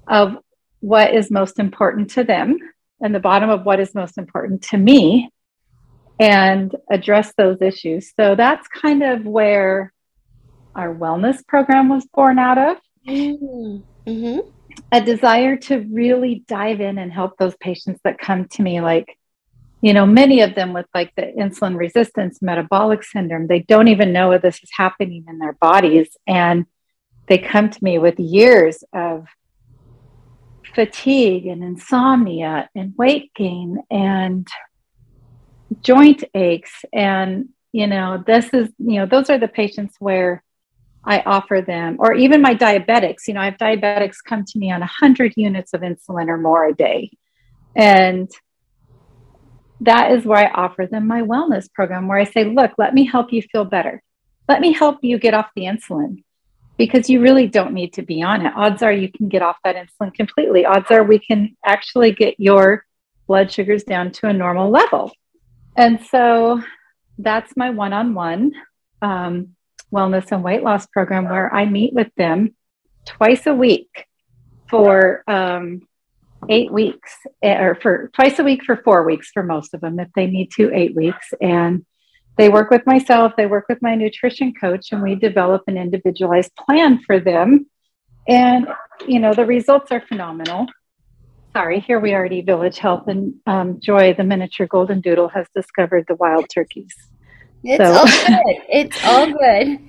of 0.06 0.36
what 0.82 1.16
is 1.16 1.32
most 1.32 1.58
important 1.58 2.12
to 2.12 2.26
them 2.26 2.58
and 3.02 3.16
the 3.16 3.22
bottom 3.22 3.50
of 3.50 3.64
what 3.64 3.80
is 3.80 3.96
most 3.96 4.18
important 4.18 4.64
to 4.64 4.78
me 4.78 5.30
and 6.20 6.76
address 6.92 7.34
those 7.38 7.62
issues. 7.62 8.12
So 8.20 8.36
that's 8.36 8.68
kind 8.68 9.02
of 9.02 9.26
where 9.26 9.94
our 10.76 10.94
wellness 10.94 11.46
program 11.48 11.88
was 11.88 12.06
born 12.14 12.38
out 12.38 12.58
of. 12.58 12.78
Mm-hmm. 13.08 14.40
A 14.92 15.02
desire 15.02 15.56
to 15.56 15.80
really 15.90 16.44
dive 16.48 16.82
in 16.82 16.98
and 16.98 17.14
help 17.14 17.38
those 17.38 17.56
patients 17.62 18.02
that 18.04 18.20
come 18.20 18.50
to 18.50 18.62
me, 18.62 18.82
like, 18.82 19.18
you 19.82 19.94
know, 19.94 20.06
many 20.06 20.42
of 20.42 20.56
them 20.56 20.74
with 20.74 20.88
like 20.94 21.14
the 21.16 21.32
insulin 21.40 21.78
resistance, 21.78 22.42
metabolic 22.42 23.04
syndrome, 23.04 23.48
they 23.48 23.60
don't 23.60 23.88
even 23.88 24.12
know 24.12 24.38
this 24.38 24.62
is 24.62 24.70
happening 24.76 25.24
in 25.30 25.40
their 25.40 25.54
bodies. 25.54 26.10
And 26.28 26.66
they 27.30 27.38
come 27.38 27.70
to 27.70 27.84
me 27.84 28.00
with 28.00 28.20
years 28.20 28.84
of 28.92 29.28
fatigue 30.76 31.46
and 31.46 31.64
insomnia 31.64 32.70
and 32.76 32.94
weight 32.98 33.32
gain 33.36 33.82
and 33.90 34.48
joint 35.82 36.24
aches. 36.34 36.84
And 36.92 37.50
you 37.72 37.88
know 37.88 38.24
this 38.26 38.46
is 38.54 38.70
you 38.80 38.98
know 38.98 39.06
those 39.06 39.30
are 39.30 39.38
the 39.38 39.48
patients 39.48 39.96
where 40.00 40.44
i 41.06 41.20
offer 41.22 41.62
them 41.62 41.98
or 42.00 42.14
even 42.14 42.42
my 42.42 42.56
diabetics 42.56 43.28
you 43.28 43.34
know 43.34 43.42
i 43.42 43.46
have 43.46 43.58
diabetics 43.58 44.18
come 44.26 44.44
to 44.44 44.58
me 44.58 44.72
on 44.72 44.80
100 44.80 45.34
units 45.38 45.74
of 45.74 45.82
insulin 45.82 46.28
or 46.28 46.38
more 46.38 46.68
a 46.68 46.74
day. 46.74 47.12
And 47.76 48.30
that 49.82 50.12
is 50.12 50.26
where 50.26 50.40
i 50.40 50.52
offer 50.52 50.88
them 50.88 51.08
my 51.08 51.22
wellness 51.22 51.72
program 51.72 52.08
where 52.08 52.18
i 52.18 52.24
say 52.24 52.44
look 52.44 52.72
let 52.78 52.94
me 52.94 53.06
help 53.06 53.32
you 53.32 53.42
feel 53.42 53.66
better. 53.66 54.02
Let 54.48 54.62
me 54.62 54.74
help 54.74 55.04
you 55.04 55.20
get 55.20 55.36
off 55.36 55.52
the 55.56 55.66
insulin 55.66 56.24
because 56.80 57.10
you 57.10 57.20
really 57.20 57.46
don't 57.46 57.74
need 57.74 57.92
to 57.92 58.02
be 58.02 58.24
on 58.24 58.46
it. 58.46 58.54
Odds 58.56 58.82
are 58.82 58.94
you 58.94 59.12
can 59.12 59.28
get 59.28 59.42
off 59.42 59.58
that 59.66 59.76
insulin 59.76 60.14
completely. 60.14 60.66
Odds 60.66 60.90
are 60.90 61.04
we 61.04 61.20
can 61.20 61.58
actually 61.66 62.14
get 62.14 62.40
your 62.40 62.86
blood 63.28 63.52
sugars 63.52 63.84
down 63.84 64.12
to 64.12 64.28
a 64.28 64.34
normal 64.34 64.72
level. 64.72 65.12
And 65.76 66.00
so 66.06 66.64
that's 67.18 67.58
my 67.58 67.70
one 67.70 67.92
on 67.92 68.14
one 68.14 68.54
wellness 69.94 70.32
and 70.32 70.42
weight 70.42 70.64
loss 70.64 70.88
program 70.88 71.26
where 71.26 71.54
I 71.54 71.66
meet 71.66 71.94
with 71.94 72.16
them 72.16 72.56
twice 73.06 73.46
a 73.46 73.54
week 73.54 74.06
for 74.70 75.24
um, 75.28 75.82
eight 76.48 76.72
weeks, 76.72 77.12
eh, 77.44 77.62
or 77.62 77.76
for 77.76 78.10
twice 78.14 78.40
a 78.40 78.44
week 78.44 78.64
for 78.64 78.78
four 78.78 79.04
weeks 79.04 79.32
for 79.32 79.44
most 79.44 79.74
of 79.74 79.82
them, 79.82 80.00
if 80.00 80.08
they 80.16 80.28
need 80.28 80.50
to, 80.56 80.74
eight 80.74 80.96
weeks. 80.96 81.34
And 81.42 81.86
they 82.40 82.50
work 82.50 82.72
with 82.72 82.86
myself, 82.88 83.34
they 83.38 83.46
work 83.46 83.66
with 83.70 83.82
my 83.82 83.94
nutrition 83.94 84.54
coach, 84.60 84.92
and 84.92 85.04
we 85.04 85.14
develop 85.14 85.64
an 85.68 85.78
individualized 85.78 86.56
plan 86.56 87.00
for 87.06 87.20
them. 87.20 87.68
And, 88.28 88.68
you 89.08 89.20
know, 89.20 89.34
the 89.34 89.46
results 89.46 89.92
are 89.92 90.02
phenomenal 90.02 90.68
sorry, 91.54 91.80
here 91.80 92.00
we 92.00 92.14
are 92.14 92.26
at 92.26 92.46
Village 92.46 92.78
Health, 92.78 93.08
and 93.08 93.34
um, 93.46 93.80
Joy, 93.80 94.14
the 94.14 94.24
miniature 94.24 94.68
golden 94.68 95.02
doodle, 95.02 95.30
has 95.30 95.48
discovered 95.56 96.06
the 96.08 96.16
wild 96.16 96.46
turkeys. 96.50 96.94
It's 97.64 97.84
so. 97.84 97.92
all 97.94 98.06
good. 98.06 98.62
It's 98.70 99.06
all 99.06 99.26
good. 99.32 99.80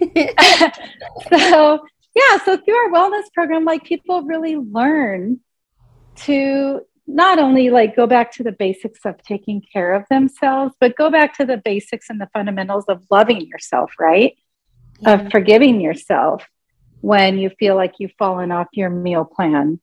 so, 1.50 1.86
yeah, 2.14 2.38
so 2.44 2.56
through 2.56 2.74
our 2.74 2.90
wellness 2.90 3.32
program, 3.32 3.64
like 3.64 3.84
people 3.84 4.22
really 4.22 4.56
learn 4.56 5.40
to 6.16 6.80
not 7.06 7.38
only 7.38 7.70
like 7.70 7.96
go 7.96 8.06
back 8.06 8.32
to 8.32 8.42
the 8.42 8.52
basics 8.52 9.00
of 9.04 9.22
taking 9.22 9.60
care 9.60 9.94
of 9.94 10.04
themselves, 10.10 10.74
but 10.80 10.96
go 10.96 11.10
back 11.10 11.36
to 11.36 11.44
the 11.44 11.56
basics 11.56 12.10
and 12.10 12.20
the 12.20 12.28
fundamentals 12.32 12.84
of 12.88 13.04
loving 13.10 13.40
yourself, 13.40 13.92
right? 13.98 14.36
Yeah. 15.00 15.14
Of 15.14 15.30
forgiving 15.30 15.80
yourself 15.80 16.46
when 17.00 17.38
you 17.38 17.50
feel 17.58 17.76
like 17.76 17.94
you've 17.98 18.14
fallen 18.18 18.52
off 18.52 18.68
your 18.72 18.90
meal 18.90 19.24
plan, 19.24 19.80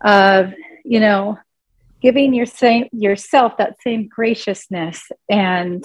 of 0.00 0.52
you 0.84 1.00
know, 1.00 1.38
giving 2.00 2.34
your 2.34 2.46
same, 2.46 2.88
yourself 2.92 3.56
that 3.58 3.76
same 3.82 4.08
graciousness 4.08 5.10
and 5.28 5.84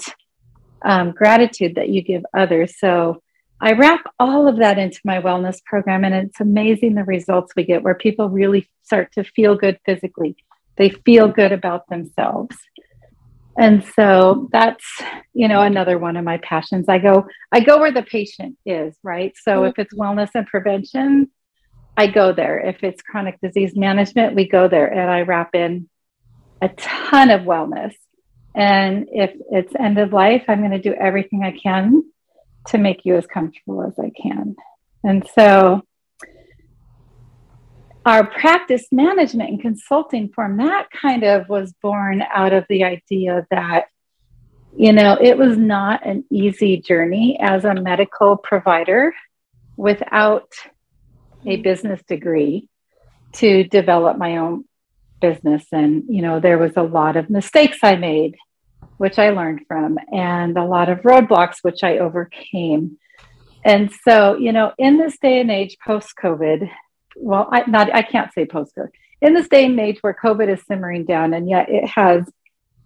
um, 0.82 1.12
gratitude 1.12 1.74
that 1.76 1.88
you 1.88 2.02
give 2.02 2.24
others. 2.34 2.78
So, 2.78 3.22
I 3.60 3.72
wrap 3.72 4.04
all 4.20 4.46
of 4.46 4.58
that 4.58 4.78
into 4.78 5.00
my 5.04 5.20
wellness 5.20 5.62
program, 5.64 6.04
and 6.04 6.14
it's 6.14 6.40
amazing 6.40 6.94
the 6.94 7.02
results 7.02 7.54
we 7.56 7.64
get 7.64 7.82
where 7.82 7.96
people 7.96 8.28
really 8.28 8.68
start 8.84 9.12
to 9.14 9.24
feel 9.24 9.56
good 9.56 9.80
physically. 9.84 10.36
They 10.78 10.90
feel 10.90 11.28
good 11.28 11.52
about 11.52 11.88
themselves. 11.88 12.56
And 13.58 13.84
so 13.96 14.48
that's, 14.52 14.84
you 15.34 15.48
know, 15.48 15.62
another 15.62 15.98
one 15.98 16.16
of 16.16 16.24
my 16.24 16.38
passions. 16.38 16.88
I 16.88 16.98
go, 16.98 17.26
I 17.50 17.58
go 17.60 17.78
where 17.78 17.90
the 17.90 18.04
patient 18.04 18.56
is, 18.64 18.96
right? 19.02 19.34
So 19.36 19.64
if 19.64 19.78
it's 19.78 19.92
wellness 19.92 20.30
and 20.34 20.46
prevention, 20.46 21.28
I 21.96 22.06
go 22.06 22.32
there. 22.32 22.60
If 22.60 22.84
it's 22.84 23.02
chronic 23.02 23.40
disease 23.40 23.76
management, 23.76 24.36
we 24.36 24.48
go 24.48 24.68
there 24.68 24.86
and 24.86 25.10
I 25.10 25.22
wrap 25.22 25.56
in 25.56 25.88
a 26.62 26.68
ton 26.68 27.30
of 27.30 27.40
wellness. 27.42 27.94
And 28.54 29.08
if 29.10 29.32
it's 29.50 29.74
end 29.78 29.98
of 29.98 30.12
life, 30.12 30.44
I'm 30.46 30.60
going 30.60 30.70
to 30.70 30.78
do 30.78 30.94
everything 30.94 31.42
I 31.42 31.58
can 31.60 32.04
to 32.68 32.78
make 32.78 33.04
you 33.04 33.16
as 33.16 33.26
comfortable 33.26 33.82
as 33.82 33.98
I 33.98 34.10
can. 34.10 34.54
And 35.02 35.28
so 35.34 35.82
our 38.08 38.26
practice 38.26 38.86
management 38.90 39.50
and 39.50 39.60
consulting 39.60 40.30
firm 40.34 40.56
that 40.56 40.88
kind 40.90 41.24
of 41.24 41.48
was 41.48 41.74
born 41.82 42.22
out 42.32 42.52
of 42.52 42.64
the 42.68 42.82
idea 42.82 43.46
that 43.50 43.84
you 44.76 44.92
know 44.92 45.18
it 45.20 45.36
was 45.36 45.56
not 45.58 46.06
an 46.06 46.24
easy 46.30 46.78
journey 46.78 47.38
as 47.40 47.64
a 47.64 47.74
medical 47.74 48.36
provider 48.36 49.12
without 49.76 50.50
a 51.46 51.56
business 51.56 52.02
degree 52.08 52.66
to 53.32 53.64
develop 53.64 54.16
my 54.16 54.38
own 54.38 54.64
business 55.20 55.64
and 55.72 56.04
you 56.08 56.22
know 56.22 56.40
there 56.40 56.58
was 56.58 56.72
a 56.76 56.82
lot 56.82 57.16
of 57.16 57.28
mistakes 57.28 57.78
i 57.82 57.94
made 57.94 58.34
which 58.98 59.18
I 59.18 59.30
learned 59.30 59.60
from, 59.66 59.96
and 60.12 60.56
a 60.58 60.64
lot 60.64 60.88
of 60.88 60.98
roadblocks, 61.00 61.58
which 61.62 61.82
I 61.82 61.98
overcame. 61.98 62.98
And 63.64 63.90
so, 64.04 64.36
you 64.36 64.52
know, 64.52 64.72
in 64.76 64.98
this 64.98 65.16
day 65.18 65.40
and 65.40 65.50
age 65.50 65.76
post 65.84 66.14
COVID, 66.22 66.68
well, 67.20 67.48
I 67.50 67.68
not 67.68 67.94
I 67.94 68.02
can't 68.02 68.32
say 68.32 68.46
post 68.46 68.74
COVID. 68.76 68.90
In 69.20 69.34
this 69.34 69.48
day 69.48 69.66
and 69.66 69.78
age 69.78 69.98
where 70.00 70.14
COVID 70.14 70.48
is 70.48 70.62
simmering 70.66 71.04
down, 71.04 71.34
and 71.34 71.48
yet 71.48 71.68
it 71.68 71.86
has 71.88 72.24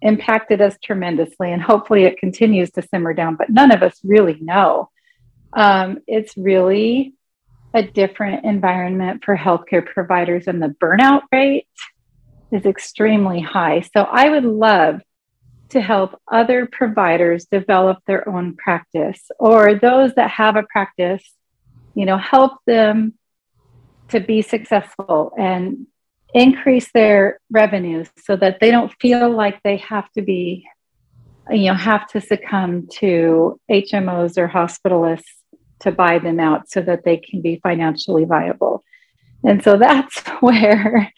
impacted 0.01 0.61
us 0.61 0.77
tremendously, 0.83 1.51
and 1.51 1.61
hopefully 1.61 2.03
it 2.03 2.17
continues 2.17 2.71
to 2.71 2.81
simmer 2.81 3.13
down, 3.13 3.35
but 3.35 3.49
none 3.49 3.71
of 3.71 3.83
us 3.83 3.99
really 4.03 4.37
know. 4.41 4.89
Um, 5.53 5.99
it's 6.07 6.35
really 6.35 7.13
a 7.73 7.83
different 7.83 8.45
environment 8.45 9.23
for 9.23 9.37
healthcare 9.37 9.85
providers, 9.85 10.47
and 10.47 10.61
the 10.61 10.75
burnout 10.81 11.21
rate 11.31 11.67
is 12.51 12.65
extremely 12.65 13.41
high. 13.41 13.81
So 13.81 14.01
I 14.01 14.29
would 14.29 14.45
love 14.45 15.01
to 15.69 15.81
help 15.81 16.19
other 16.31 16.67
providers 16.71 17.45
develop 17.45 17.97
their 18.05 18.27
own 18.29 18.55
practice 18.55 19.19
or 19.39 19.75
those 19.75 20.13
that 20.15 20.29
have 20.29 20.55
a 20.55 20.63
practice, 20.63 21.23
you 21.95 22.05
know, 22.05 22.17
help 22.17 22.59
them 22.65 23.13
to 24.09 24.19
be 24.19 24.41
successful 24.41 25.33
and 25.37 25.87
increase 26.33 26.91
their 26.91 27.39
revenues 27.49 28.09
so 28.23 28.35
that 28.35 28.59
they 28.59 28.71
don't 28.71 28.93
feel 28.99 29.29
like 29.29 29.61
they 29.63 29.77
have 29.77 30.11
to 30.13 30.21
be, 30.21 30.65
you 31.49 31.65
know, 31.65 31.75
have 31.75 32.07
to 32.07 32.21
succumb 32.21 32.87
to 32.91 33.59
HMOs 33.69 34.37
or 34.37 34.47
hospitalists 34.47 35.23
to 35.81 35.91
buy 35.91 36.19
them 36.19 36.39
out 36.39 36.69
so 36.69 36.81
that 36.81 37.03
they 37.03 37.17
can 37.17 37.41
be 37.41 37.59
financially 37.61 38.25
viable. 38.25 38.83
And 39.43 39.63
so 39.63 39.77
that's 39.77 40.19
where 40.39 41.11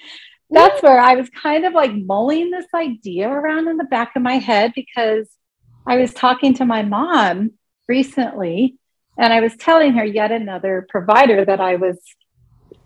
that's 0.51 0.82
where 0.84 1.00
I 1.00 1.15
was 1.15 1.30
kind 1.30 1.65
of 1.65 1.74
like 1.74 1.92
mulling 1.94 2.51
this 2.51 2.68
idea 2.74 3.27
around 3.30 3.68
in 3.68 3.77
the 3.77 3.84
back 3.86 4.12
of 4.15 4.22
my 4.22 4.36
head 4.36 4.74
because 4.75 5.27
I 5.88 5.98
was 5.98 6.13
talking 6.13 6.54
to 6.56 6.65
my 6.65 6.84
mom 6.84 7.51
recently 7.88 8.75
and 9.18 9.34
I 9.34 9.39
was 9.39 9.56
telling 9.56 9.94
her 9.94 10.06
yet 10.06 10.32
another 10.32 10.86
provider 10.89 11.46
that 11.46 11.60
I 11.60 11.75
was 11.77 12.00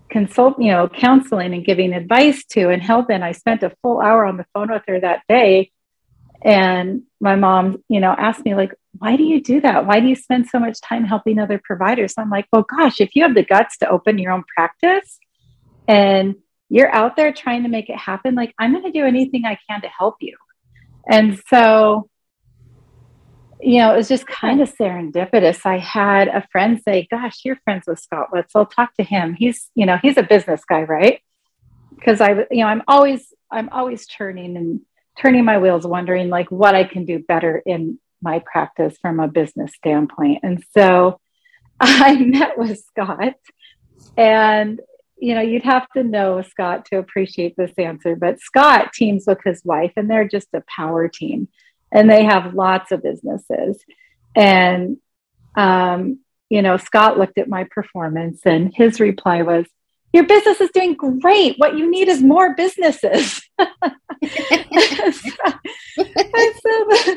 consult, 0.10 0.60
you 0.60 0.72
know, 0.72 0.88
counseling 0.88 1.54
and 1.54 1.66
giving 1.66 1.94
advice 1.94 2.44
to 2.46 2.70
and 2.70 2.82
helping. 2.82 3.22
I 3.22 3.32
spent 3.32 3.63
a 3.63 3.75
full 3.82 4.01
hour 4.01 4.25
on 4.25 4.38
the 4.38 4.46
phone 4.54 4.72
with 4.72 4.84
her 4.88 5.00
that 5.00 5.24
day. 5.28 5.72
And 6.42 7.04
my 7.20 7.36
mom, 7.36 7.84
you 7.89 8.00
know, 8.00 8.15
asked 8.17 8.45
me 8.45 8.56
like, 8.56 8.74
why 8.98 9.15
do 9.17 9.24
you 9.24 9.41
do 9.41 9.62
that? 9.62 9.86
Why 9.86 10.00
do 10.00 10.08
you 10.08 10.15
spend 10.15 10.48
so 10.48 10.60
much 10.60 10.82
time 10.82 11.04
helping 11.04 11.38
other 11.38 11.62
providers? 11.63 12.13
I'm 12.17 12.30
like, 12.30 12.48
well, 12.52 12.63
gosh, 12.63 13.02
if 13.02 13.15
you 13.15 13.24
have 13.24 13.36
the 13.36 13.43
guts 13.43 13.78
to 13.80 13.89
open 13.89 14.17
your 14.17 14.32
own 14.32 14.43
practice 14.56 15.19
and 15.88 16.36
you're 16.69 16.93
out 16.93 17.15
there 17.15 17.34
trying 17.34 17.63
to 17.63 17.69
make 17.69 17.89
it 17.89 17.98
happen. 17.98 18.36
Like, 18.36 18.54
I'm 18.60 18.72
going 18.72 18.86
to 18.86 18.91
do 18.91 19.06
anything 19.06 19.43
I 19.45 19.58
can 19.67 19.82
to 19.82 19.88
help 19.88 20.17
you. 20.22 20.38
And 21.10 21.39
so, 21.50 22.09
you 23.62 23.80
know, 23.80 23.93
it 23.93 23.98
was 23.98 24.08
just 24.08 24.26
kind 24.26 24.62
of 24.62 24.74
serendipitous. 24.74 25.65
I 25.65 25.78
had 25.78 26.28
a 26.30 26.48
friend 26.52 26.82
say, 26.84 27.08
Gosh, 27.12 27.41
you're 27.43 27.58
friends 27.58 27.84
with 27.88 28.00
Scott 28.00 28.30
Let's 28.34 28.56
I'll 28.56 28.65
talk 28.65 28.93
to 28.95 29.04
him. 29.04 29.34
He's, 29.34 29.69
you 29.76 29.86
know, 29.86 29.98
he's 30.02 30.17
a 30.17 30.24
business 30.24 30.62
guy, 30.67 30.84
right? 30.84 31.22
Because 31.95 32.22
I, 32.22 32.45
you 32.52 32.63
know, 32.63 32.67
I'm 32.67 32.84
always, 32.88 33.34
I'm 33.52 33.69
always 33.69 34.08
turning 34.08 34.56
and 34.56 34.82
turning 35.17 35.43
my 35.43 35.58
wheels, 35.58 35.86
wondering 35.86 36.30
like 36.30 36.50
what 36.50 36.76
I 36.76 36.86
can 36.86 37.06
do 37.06 37.19
better 37.19 37.62
in 37.65 38.00
my 38.22 38.39
practice 38.39 38.98
from 39.02 39.19
a 39.19 39.28
business 39.28 39.74
standpoint. 39.76 40.39
And 40.43 40.63
so 40.78 41.19
I 41.80 42.15
met 42.15 42.58
with 42.58 42.80
Scott 42.80 43.34
and 44.17 44.80
you 45.22 45.36
know, 45.36 45.41
you'd 45.41 45.63
have 45.63 45.86
to 45.98 46.02
know 46.02 46.41
Scott 46.41 46.86
to 46.86 46.98
appreciate 46.98 47.58
this 47.58 47.74
answer, 47.78 48.15
but 48.15 48.39
Scott 48.39 48.93
teams 48.93 49.26
with 49.28 49.39
his 49.43 49.65
wife 49.65 49.91
and 49.98 50.10
they're 50.10 50.28
just 50.28 50.48
a 50.54 50.63
power 50.74 51.10
team 51.10 51.50
and 51.91 52.10
they 52.10 52.23
have 52.23 52.54
lots 52.54 52.91
of 52.91 53.04
businesses. 53.04 53.84
And, 54.36 54.97
um, 55.56 56.19
you 56.49 56.62
know, 56.62 56.78
Scott 56.78 57.17
looked 57.17 57.38
at 57.38 57.49
my 57.49 57.65
performance 57.71 58.41
and 58.45 58.73
his 58.73 58.99
reply 58.99 59.41
was, 59.41 59.65
Your 60.13 60.25
business 60.25 60.62
is 60.62 60.69
doing 60.73 60.95
great. 60.95 61.56
What 61.58 61.78
you 61.78 61.89
need 61.89 62.08
is 62.08 62.21
more 62.21 62.56
businesses. 62.56 63.41
and 63.60 63.69
so 65.97 67.15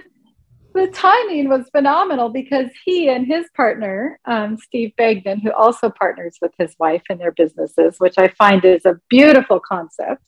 the 0.75 0.89
timing 0.93 1.49
was 1.49 1.69
phenomenal 1.71 2.31
because 2.31 2.71
he 2.85 3.09
and 3.09 3.27
his 3.27 3.47
partner, 3.55 4.19
um, 4.25 4.57
Steve 4.57 4.93
Bagden, 4.97 5.41
who 5.41 5.53
also 5.53 5.91
partners 5.91 6.39
with 6.41 6.53
his 6.59 6.75
wife 6.79 7.03
in 7.11 7.19
their 7.19 7.33
businesses, 7.33 7.97
which 7.99 8.15
I 8.19 8.29
find 8.29 8.65
is 8.65 8.85
a 8.87 8.99
beautiful 9.09 9.61
concept, 9.61 10.23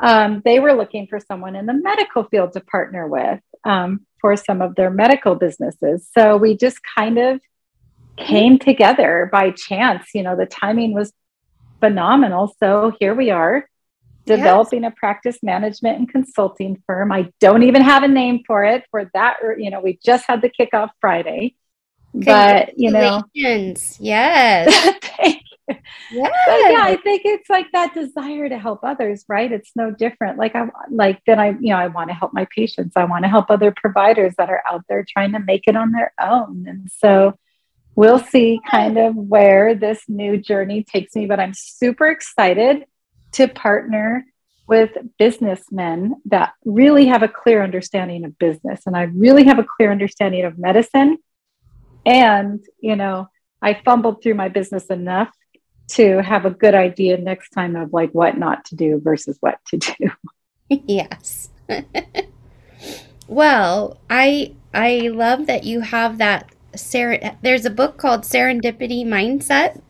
um, 0.00 0.42
they 0.44 0.60
were 0.60 0.72
looking 0.72 1.06
for 1.06 1.20
someone 1.20 1.56
in 1.56 1.66
the 1.66 1.74
medical 1.74 2.24
field 2.24 2.52
to 2.54 2.60
partner 2.60 3.06
with 3.06 3.40
um, 3.64 4.06
for 4.20 4.36
some 4.36 4.62
of 4.62 4.74
their 4.74 4.90
medical 4.90 5.34
businesses. 5.34 6.08
So 6.16 6.36
we 6.36 6.56
just 6.56 6.78
kind 6.96 7.18
of 7.18 7.40
came 8.16 8.58
together 8.58 9.28
by 9.32 9.50
chance. 9.50 10.08
You 10.14 10.22
know, 10.22 10.36
the 10.36 10.46
timing 10.46 10.94
was 10.94 11.12
phenomenal. 11.80 12.54
So 12.60 12.92
here 13.00 13.14
we 13.14 13.30
are 13.30 13.66
developing 14.26 14.82
yes. 14.82 14.92
a 14.92 14.96
practice 14.96 15.38
management 15.42 15.98
and 15.98 16.08
consulting 16.08 16.82
firm. 16.86 17.10
I 17.10 17.32
don't 17.40 17.62
even 17.62 17.82
have 17.82 18.02
a 18.02 18.08
name 18.08 18.42
for 18.46 18.64
it 18.64 18.84
for 18.90 19.10
that. 19.14 19.36
You 19.58 19.70
know, 19.70 19.80
we 19.80 19.98
just 20.04 20.24
had 20.26 20.42
the 20.42 20.50
kickoff 20.50 20.90
Friday, 21.00 21.56
but 22.12 22.78
you 22.78 22.90
know, 22.90 23.24
yes. 23.98 23.98
Thank 25.70 25.82
you. 26.10 26.20
Yes. 26.22 26.32
But 26.46 26.72
yeah, 26.72 26.82
I 26.82 26.96
think 26.96 27.22
it's 27.24 27.48
like 27.48 27.66
that 27.72 27.94
desire 27.94 28.48
to 28.48 28.58
help 28.58 28.80
others, 28.82 29.24
right? 29.28 29.50
It's 29.50 29.70
no 29.76 29.90
different. 29.90 30.38
Like 30.38 30.54
I 30.54 30.68
like 30.90 31.20
that 31.26 31.38
I, 31.38 31.50
you 31.60 31.70
know, 31.70 31.76
I 31.76 31.88
want 31.88 32.08
to 32.10 32.14
help 32.14 32.32
my 32.32 32.46
patients. 32.54 32.96
I 32.96 33.04
want 33.04 33.24
to 33.24 33.28
help 33.28 33.50
other 33.50 33.72
providers 33.72 34.34
that 34.38 34.50
are 34.50 34.62
out 34.70 34.84
there 34.88 35.04
trying 35.08 35.32
to 35.32 35.38
make 35.38 35.64
it 35.66 35.76
on 35.76 35.92
their 35.92 36.12
own. 36.20 36.66
And 36.68 36.90
so 36.90 37.38
we'll 37.94 38.18
see 38.18 38.60
kind 38.70 38.98
of 38.98 39.14
where 39.14 39.74
this 39.74 40.02
new 40.08 40.36
journey 40.36 40.84
takes 40.84 41.14
me, 41.14 41.26
but 41.26 41.40
I'm 41.40 41.54
super 41.54 42.08
excited 42.08 42.84
to 43.32 43.48
partner 43.48 44.24
with 44.66 44.90
businessmen 45.18 46.14
that 46.26 46.52
really 46.64 47.06
have 47.06 47.22
a 47.22 47.28
clear 47.28 47.62
understanding 47.62 48.24
of 48.24 48.38
business 48.38 48.82
and 48.86 48.96
I 48.96 49.02
really 49.02 49.44
have 49.44 49.58
a 49.58 49.66
clear 49.76 49.90
understanding 49.90 50.44
of 50.44 50.58
medicine. 50.58 51.18
And, 52.06 52.64
you 52.80 52.96
know, 52.96 53.28
I 53.60 53.74
fumbled 53.84 54.22
through 54.22 54.34
my 54.34 54.48
business 54.48 54.86
enough 54.86 55.30
to 55.90 56.22
have 56.22 56.44
a 56.44 56.50
good 56.50 56.74
idea 56.74 57.18
next 57.18 57.50
time 57.50 57.76
of 57.76 57.92
like 57.92 58.10
what 58.12 58.38
not 58.38 58.64
to 58.66 58.76
do 58.76 59.00
versus 59.02 59.36
what 59.40 59.58
to 59.66 59.78
do. 59.78 60.10
yes. 60.86 61.48
well, 63.28 63.98
I 64.08 64.54
I 64.72 65.10
love 65.12 65.46
that 65.46 65.64
you 65.64 65.80
have 65.80 66.18
that 66.18 66.50
ser- 66.74 67.36
there's 67.42 67.64
a 67.64 67.70
book 67.70 67.96
called 67.96 68.22
Serendipity 68.22 69.04
Mindset. 69.04 69.80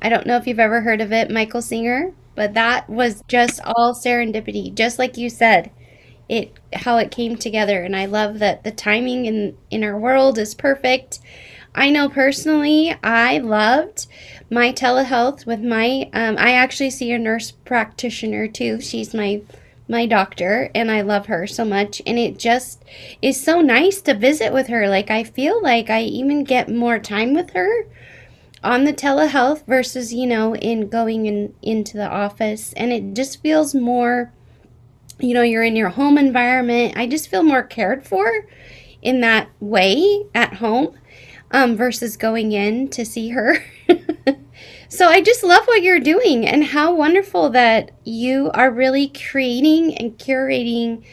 I 0.00 0.08
don't 0.08 0.26
know 0.26 0.36
if 0.36 0.46
you've 0.46 0.58
ever 0.58 0.80
heard 0.82 1.00
of 1.00 1.12
it, 1.12 1.30
Michael 1.30 1.62
Singer. 1.62 2.12
But 2.36 2.52
that 2.54 2.88
was 2.88 3.24
just 3.26 3.60
all 3.64 3.94
serendipity, 3.94 4.72
just 4.72 4.98
like 4.98 5.16
you 5.16 5.28
said. 5.28 5.72
It 6.28 6.52
how 6.72 6.98
it 6.98 7.10
came 7.10 7.36
together 7.36 7.82
and 7.82 7.94
I 7.94 8.06
love 8.06 8.40
that 8.40 8.64
the 8.64 8.72
timing 8.72 9.26
in 9.26 9.56
in 9.70 9.82
our 9.82 9.98
world 9.98 10.38
is 10.38 10.54
perfect. 10.54 11.20
I 11.74 11.90
know 11.90 12.08
personally, 12.08 12.96
I 13.02 13.38
loved 13.38 14.06
my 14.50 14.72
telehealth 14.72 15.46
with 15.46 15.60
my 15.60 16.08
um, 16.12 16.36
I 16.38 16.52
actually 16.52 16.90
see 16.90 17.10
a 17.12 17.18
nurse 17.18 17.50
practitioner 17.50 18.48
too. 18.48 18.80
She's 18.80 19.14
my 19.14 19.42
my 19.88 20.06
doctor 20.06 20.70
and 20.74 20.90
I 20.90 21.00
love 21.02 21.26
her 21.26 21.46
so 21.46 21.64
much 21.64 22.02
and 22.06 22.18
it 22.18 22.38
just 22.38 22.84
is 23.22 23.42
so 23.42 23.60
nice 23.60 24.00
to 24.02 24.14
visit 24.14 24.52
with 24.52 24.66
her. 24.68 24.88
Like 24.88 25.10
I 25.10 25.24
feel 25.24 25.62
like 25.62 25.90
I 25.90 26.02
even 26.02 26.44
get 26.44 26.68
more 26.68 26.98
time 26.98 27.34
with 27.34 27.50
her 27.50 27.86
on 28.64 28.84
the 28.84 28.92
telehealth 28.92 29.64
versus, 29.66 30.12
you 30.12 30.26
know, 30.26 30.56
in 30.56 30.88
going 30.88 31.26
in 31.26 31.54
into 31.62 31.96
the 31.96 32.08
office 32.08 32.72
and 32.72 32.92
it 32.92 33.14
just 33.14 33.40
feels 33.42 33.74
more 33.74 34.32
you 35.18 35.32
know, 35.32 35.42
you're 35.42 35.64
in 35.64 35.76
your 35.76 35.88
home 35.88 36.18
environment. 36.18 36.94
I 36.96 37.06
just 37.06 37.28
feel 37.28 37.42
more 37.42 37.62
cared 37.62 38.06
for 38.06 38.46
in 39.00 39.20
that 39.22 39.48
way 39.60 40.24
at 40.34 40.54
home 40.54 40.94
um, 41.50 41.76
versus 41.76 42.16
going 42.16 42.52
in 42.52 42.88
to 42.90 43.04
see 43.04 43.30
her. 43.30 43.56
So 44.88 45.08
I 45.08 45.20
just 45.20 45.42
love 45.42 45.66
what 45.66 45.82
you're 45.82 46.00
doing 46.00 46.46
and 46.46 46.62
how 46.64 46.94
wonderful 46.94 47.50
that 47.50 47.90
you 48.04 48.50
are 48.54 48.70
really 48.70 49.08
creating 49.08 49.96
and 49.98 50.16
curating 50.16 51.04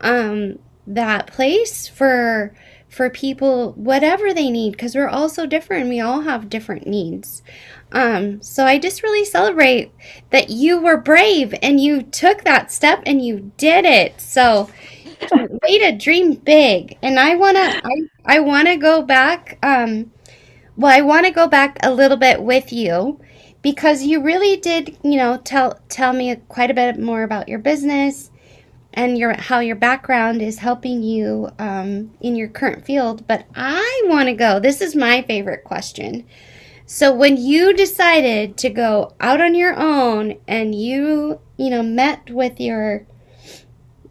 um, 0.00 0.58
that 0.86 1.26
place 1.26 1.86
for 1.86 2.54
for 2.88 3.08
people 3.08 3.72
whatever 3.74 4.34
they 4.34 4.50
need 4.50 4.72
because 4.72 4.94
we're 4.96 5.08
all 5.08 5.28
so 5.28 5.46
different. 5.46 5.88
We 5.88 6.00
all 6.00 6.22
have 6.22 6.48
different 6.48 6.86
needs. 6.86 7.42
Um, 7.92 8.40
so 8.40 8.64
i 8.66 8.78
just 8.78 9.02
really 9.02 9.24
celebrate 9.24 9.92
that 10.30 10.48
you 10.48 10.80
were 10.80 10.96
brave 10.96 11.54
and 11.60 11.80
you 11.80 12.02
took 12.02 12.44
that 12.44 12.70
step 12.72 13.02
and 13.06 13.24
you 13.24 13.52
did 13.56 13.84
it. 13.84 14.20
So 14.20 14.70
way 15.62 15.78
to 15.78 15.96
dream 15.96 16.34
big. 16.34 16.98
And 17.02 17.18
i 17.20 17.36
want 17.36 17.56
to 17.56 17.80
I, 17.84 18.36
I 18.36 18.40
want 18.40 18.68
to 18.68 18.76
go 18.76 19.02
back 19.02 19.58
um, 19.62 20.10
well, 20.80 20.96
I 20.96 21.02
want 21.02 21.26
to 21.26 21.30
go 21.32 21.46
back 21.46 21.76
a 21.82 21.92
little 21.92 22.16
bit 22.16 22.42
with 22.42 22.72
you 22.72 23.20
because 23.60 24.02
you 24.02 24.22
really 24.22 24.56
did, 24.56 24.96
you 25.04 25.18
know, 25.18 25.36
tell 25.36 25.78
tell 25.90 26.14
me 26.14 26.34
quite 26.48 26.70
a 26.70 26.74
bit 26.74 26.98
more 26.98 27.22
about 27.22 27.50
your 27.50 27.58
business 27.58 28.30
and 28.94 29.18
your 29.18 29.38
how 29.38 29.58
your 29.60 29.76
background 29.76 30.40
is 30.40 30.60
helping 30.60 31.02
you 31.02 31.50
um, 31.58 32.12
in 32.22 32.34
your 32.34 32.48
current 32.48 32.86
field. 32.86 33.26
But 33.26 33.44
I 33.54 34.04
want 34.06 34.28
to 34.28 34.34
go. 34.34 34.58
This 34.58 34.80
is 34.80 34.96
my 34.96 35.20
favorite 35.20 35.64
question. 35.64 36.26
So 36.86 37.14
when 37.14 37.36
you 37.36 37.74
decided 37.74 38.56
to 38.56 38.70
go 38.70 39.12
out 39.20 39.42
on 39.42 39.54
your 39.54 39.78
own 39.78 40.38
and 40.48 40.74
you, 40.74 41.40
you 41.58 41.68
know, 41.68 41.82
met 41.82 42.30
with 42.30 42.58
your, 42.58 43.06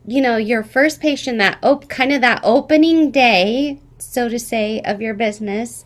you 0.06 0.22
know, 0.22 0.38
your 0.38 0.62
first 0.62 1.02
patient 1.02 1.40
that 1.40 1.58
op- 1.64 1.90
kind 1.90 2.14
of 2.14 2.22
that 2.22 2.42
opening 2.44 3.10
day, 3.10 3.82
so 3.98 4.30
to 4.30 4.38
say, 4.38 4.82
of 4.82 5.02
your 5.02 5.16
business 5.16 5.86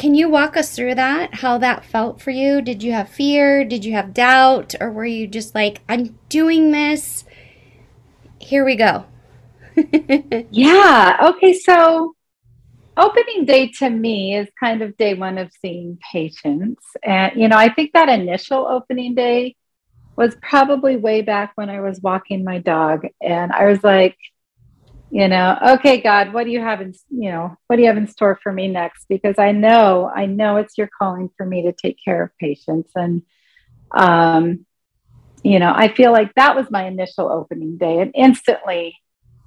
can 0.00 0.14
you 0.14 0.30
walk 0.30 0.56
us 0.56 0.74
through 0.74 0.94
that? 0.94 1.34
How 1.34 1.58
that 1.58 1.84
felt 1.84 2.22
for 2.22 2.30
you? 2.30 2.62
Did 2.62 2.82
you 2.82 2.92
have 2.92 3.10
fear? 3.10 3.66
Did 3.66 3.84
you 3.84 3.92
have 3.92 4.14
doubt? 4.14 4.74
Or 4.80 4.90
were 4.90 5.04
you 5.04 5.26
just 5.26 5.54
like, 5.54 5.82
I'm 5.90 6.18
doing 6.30 6.70
this? 6.70 7.26
Here 8.38 8.64
we 8.64 8.76
go. 8.76 9.04
yeah. 10.50 11.18
Okay. 11.22 11.52
So, 11.52 12.14
opening 12.96 13.44
day 13.44 13.68
to 13.72 13.90
me 13.90 14.36
is 14.38 14.48
kind 14.58 14.80
of 14.80 14.96
day 14.96 15.12
one 15.12 15.36
of 15.36 15.52
seeing 15.60 15.98
patients. 16.10 16.82
And, 17.02 17.38
you 17.38 17.48
know, 17.48 17.58
I 17.58 17.70
think 17.70 17.92
that 17.92 18.08
initial 18.08 18.66
opening 18.66 19.14
day 19.14 19.54
was 20.16 20.34
probably 20.40 20.96
way 20.96 21.20
back 21.20 21.52
when 21.56 21.68
I 21.68 21.82
was 21.82 22.00
walking 22.00 22.42
my 22.42 22.56
dog. 22.56 23.06
And 23.20 23.52
I 23.52 23.66
was 23.66 23.84
like, 23.84 24.16
you 25.10 25.26
know 25.26 25.58
okay 25.70 26.00
god 26.00 26.32
what 26.32 26.44
do 26.44 26.50
you 26.50 26.60
have 26.60 26.80
in 26.80 26.94
you 27.10 27.30
know 27.30 27.56
what 27.66 27.76
do 27.76 27.82
you 27.82 27.88
have 27.88 27.96
in 27.96 28.06
store 28.06 28.38
for 28.42 28.52
me 28.52 28.68
next? 28.68 29.06
Because 29.08 29.38
i 29.38 29.52
know 29.52 30.10
i 30.14 30.26
know 30.26 30.56
it's 30.56 30.78
your 30.78 30.88
calling 30.98 31.28
for 31.36 31.44
me 31.44 31.62
to 31.62 31.72
take 31.72 31.98
care 32.02 32.22
of 32.22 32.38
patients. 32.38 32.92
And 32.94 33.22
um 33.90 34.66
you 35.42 35.58
know 35.58 35.72
i 35.74 35.92
feel 35.92 36.12
like 36.12 36.32
that 36.34 36.54
was 36.54 36.70
my 36.70 36.86
initial 36.86 37.30
opening 37.30 37.76
day. 37.76 38.00
And 38.00 38.12
instantly 38.14 38.96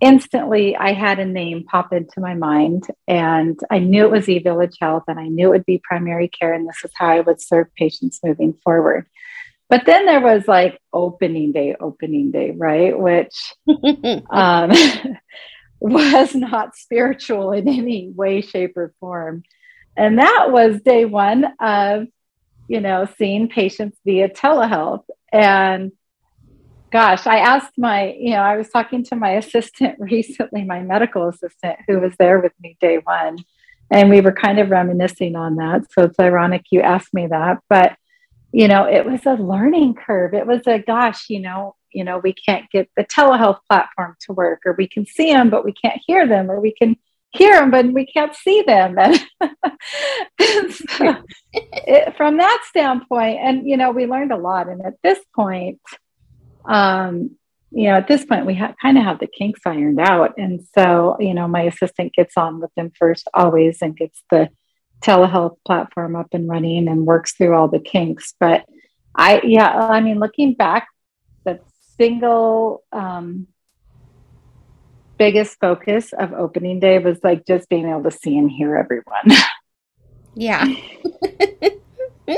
instantly 0.01 0.75
i 0.75 0.91
had 0.91 1.19
a 1.19 1.25
name 1.25 1.63
pop 1.63 1.93
into 1.93 2.19
my 2.19 2.33
mind. 2.33 2.87
And 3.07 3.57
i 3.71 3.79
knew 3.79 4.03
it 4.03 4.11
was 4.11 4.27
e-village 4.27 4.75
health 4.81 5.03
and 5.07 5.19
i 5.19 5.27
knew 5.27 5.47
it 5.47 5.51
would 5.51 5.65
be 5.65 5.81
primary 5.81 6.27
care 6.27 6.53
and 6.53 6.67
this 6.67 6.83
is 6.83 6.91
how 6.95 7.07
i 7.07 7.21
would 7.21 7.41
serve 7.41 7.73
patients 7.75 8.19
moving 8.21 8.53
forward 8.65 9.05
but 9.73 9.85
then 9.85 10.05
there 10.05 10.21
was 10.21 10.47
like 10.47 10.79
opening 10.91 11.51
day 11.51 11.75
opening 11.79 12.31
day 12.31 12.51
right 12.51 12.97
which 12.97 13.53
um 14.29 14.71
was 15.83 16.33
not 16.33 16.77
spiritual 16.77 17.51
in 17.51 17.67
any 17.67 18.09
way, 18.09 18.39
shape, 18.39 18.77
or 18.77 18.93
form. 19.01 19.43
And 19.97 20.17
that 20.17 20.47
was 20.49 20.81
day 20.81 21.03
one 21.03 21.45
of, 21.59 22.07
you 22.69 22.79
know, 22.79 23.05
seeing 23.17 23.49
patients 23.49 23.97
via 24.05 24.29
telehealth. 24.29 25.03
And 25.33 25.91
gosh, 26.89 27.27
I 27.27 27.39
asked 27.39 27.73
my, 27.77 28.15
you 28.17 28.29
know, 28.29 28.37
I 28.37 28.55
was 28.55 28.69
talking 28.69 29.03
to 29.05 29.17
my 29.17 29.31
assistant 29.31 29.95
recently, 29.99 30.63
my 30.63 30.81
medical 30.81 31.27
assistant, 31.27 31.79
who 31.85 31.99
was 31.99 32.13
there 32.17 32.39
with 32.39 32.53
me 32.61 32.77
day 32.79 32.99
one. 33.03 33.39
And 33.91 34.09
we 34.09 34.21
were 34.21 34.31
kind 34.31 34.59
of 34.59 34.69
reminiscing 34.69 35.35
on 35.35 35.57
that. 35.57 35.91
So 35.91 36.05
it's 36.05 36.17
ironic 36.17 36.63
you 36.71 36.79
asked 36.79 37.13
me 37.13 37.27
that. 37.27 37.59
But, 37.69 37.97
you 38.53 38.69
know, 38.69 38.85
it 38.85 39.05
was 39.05 39.25
a 39.25 39.33
learning 39.33 39.95
curve. 39.95 40.33
It 40.33 40.47
was 40.47 40.61
a 40.67 40.79
gosh, 40.79 41.29
you 41.29 41.41
know, 41.41 41.75
you 41.93 42.03
know 42.03 42.17
we 42.17 42.33
can't 42.33 42.69
get 42.71 42.89
the 42.97 43.05
telehealth 43.05 43.59
platform 43.69 44.15
to 44.21 44.33
work 44.33 44.61
or 44.65 44.75
we 44.77 44.87
can 44.87 45.05
see 45.05 45.31
them 45.31 45.49
but 45.49 45.63
we 45.63 45.71
can't 45.71 46.01
hear 46.05 46.27
them 46.27 46.49
or 46.49 46.59
we 46.59 46.73
can 46.73 46.97
hear 47.31 47.59
them 47.59 47.71
but 47.71 47.85
we 47.93 48.05
can't 48.05 48.35
see 48.35 48.63
them. 48.63 48.95
And, 50.39 50.73
so 50.73 51.15
it, 51.51 52.15
from 52.15 52.37
that 52.37 52.63
standpoint 52.67 53.39
and 53.41 53.67
you 53.67 53.77
know 53.77 53.91
we 53.91 54.05
learned 54.05 54.31
a 54.31 54.37
lot. 54.37 54.67
And 54.67 54.85
at 54.85 54.95
this 55.03 55.19
point 55.35 55.79
um 56.65 57.31
you 57.71 57.89
know 57.89 57.95
at 57.95 58.07
this 58.07 58.25
point 58.25 58.45
we 58.45 58.55
ha- 58.55 58.75
kind 58.81 58.97
of 58.97 59.03
have 59.03 59.19
the 59.19 59.27
kinks 59.27 59.61
ironed 59.65 59.99
out. 59.99 60.33
And 60.37 60.65
so 60.77 61.17
you 61.19 61.33
know 61.33 61.47
my 61.47 61.63
assistant 61.63 62.13
gets 62.13 62.37
on 62.37 62.59
with 62.59 62.73
them 62.75 62.91
first 62.97 63.27
always 63.33 63.81
and 63.81 63.95
gets 63.95 64.23
the 64.29 64.49
telehealth 65.03 65.57
platform 65.65 66.15
up 66.15 66.27
and 66.31 66.47
running 66.47 66.87
and 66.87 67.05
works 67.05 67.33
through 67.33 67.53
all 67.53 67.67
the 67.67 67.79
kinks 67.79 68.33
but 68.39 68.65
i 69.15 69.41
yeah 69.43 69.87
i 69.89 69.99
mean 69.99 70.19
looking 70.19 70.53
back 70.53 70.87
the 71.43 71.59
single 71.97 72.83
um, 72.91 73.47
biggest 75.17 75.59
focus 75.59 76.13
of 76.13 76.33
opening 76.33 76.79
day 76.79 76.99
was 76.99 77.17
like 77.23 77.45
just 77.45 77.69
being 77.69 77.87
able 77.87 78.03
to 78.03 78.11
see 78.11 78.37
and 78.37 78.51
hear 78.51 78.75
everyone. 78.75 79.29
yeah. 80.35 80.65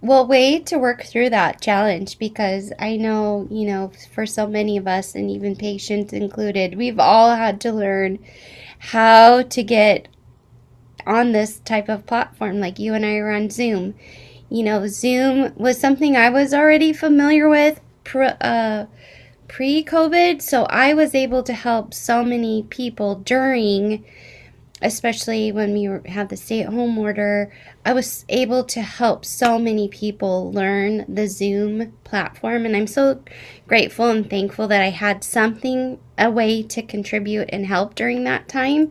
well, 0.00 0.26
way 0.26 0.58
to 0.60 0.78
work 0.78 1.04
through 1.04 1.30
that 1.30 1.60
challenge 1.60 2.18
because 2.18 2.72
I 2.78 2.96
know, 2.96 3.46
you 3.50 3.66
know, 3.66 3.92
for 4.12 4.26
so 4.26 4.46
many 4.46 4.76
of 4.76 4.86
us, 4.86 5.14
and 5.14 5.30
even 5.30 5.56
patients 5.56 6.12
included, 6.12 6.76
we've 6.76 6.98
all 6.98 7.34
had 7.34 7.60
to 7.62 7.72
learn 7.72 8.18
how 8.78 9.42
to 9.42 9.62
get 9.62 10.08
on 11.06 11.32
this 11.32 11.60
type 11.60 11.88
of 11.88 12.06
platform. 12.06 12.60
Like 12.60 12.78
you 12.78 12.94
and 12.94 13.04
I 13.04 13.16
are 13.16 13.30
on 13.30 13.50
Zoom. 13.50 13.94
You 14.48 14.64
know, 14.64 14.86
Zoom 14.88 15.52
was 15.56 15.78
something 15.78 16.16
I 16.16 16.28
was 16.30 16.52
already 16.52 16.92
familiar 16.92 17.48
with, 17.48 17.80
pre, 18.02 18.30
uh, 18.40 18.86
pre-COVID, 19.46 20.42
so 20.42 20.64
I 20.64 20.92
was 20.94 21.14
able 21.14 21.42
to 21.44 21.52
help 21.52 21.94
so 21.94 22.24
many 22.24 22.64
people 22.64 23.14
during, 23.16 24.04
especially 24.82 25.52
when 25.52 25.72
we 25.72 26.10
had 26.10 26.30
the 26.30 26.36
stay-at-home 26.36 26.98
order. 26.98 27.52
I 27.84 27.92
was 27.92 28.24
able 28.28 28.64
to 28.64 28.82
help 28.82 29.24
so 29.24 29.58
many 29.58 29.88
people 29.88 30.52
learn 30.52 31.04
the 31.08 31.28
Zoom 31.28 31.92
platform, 32.02 32.66
and 32.66 32.76
I'm 32.76 32.86
so 32.88 33.22
grateful 33.68 34.08
and 34.08 34.28
thankful 34.28 34.66
that 34.68 34.82
I 34.82 34.90
had 34.90 35.22
something, 35.22 36.00
a 36.18 36.28
way 36.28 36.62
to 36.64 36.82
contribute 36.82 37.50
and 37.52 37.66
help 37.66 37.94
during 37.94 38.24
that 38.24 38.48
time. 38.48 38.90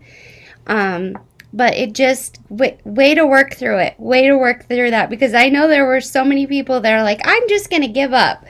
Um, 0.68 1.18
but 1.52 1.74
it 1.76 1.94
just 1.94 2.40
way, 2.50 2.78
way 2.84 3.16
to 3.16 3.26
work 3.26 3.56
through 3.56 3.80
it 3.80 3.96
way 4.00 4.28
to 4.28 4.38
work 4.38 4.68
through 4.68 4.92
that 4.92 5.10
because 5.10 5.34
i 5.34 5.50
know 5.50 5.68
there 5.68 5.86
were 5.86 6.02
so 6.02 6.24
many 6.24 6.46
people 6.46 6.80
that 6.80 6.94
are 6.94 7.04
like 7.04 7.22
i'm 7.26 7.48
just 7.50 7.70
gonna 7.70 7.88
give 7.88 8.14
up 8.14 8.46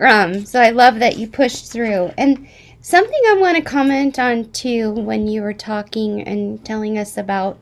um, 0.00 0.46
so 0.46 0.60
I 0.60 0.70
love 0.70 1.00
that 1.00 1.18
you 1.18 1.28
pushed 1.28 1.72
through. 1.72 2.12
And 2.16 2.48
something 2.80 3.20
I 3.28 3.36
want 3.38 3.56
to 3.56 3.62
comment 3.62 4.18
on 4.18 4.50
too 4.52 4.92
when 4.92 5.26
you 5.26 5.42
were 5.42 5.54
talking 5.54 6.22
and 6.22 6.64
telling 6.64 6.98
us 6.98 7.16
about 7.16 7.58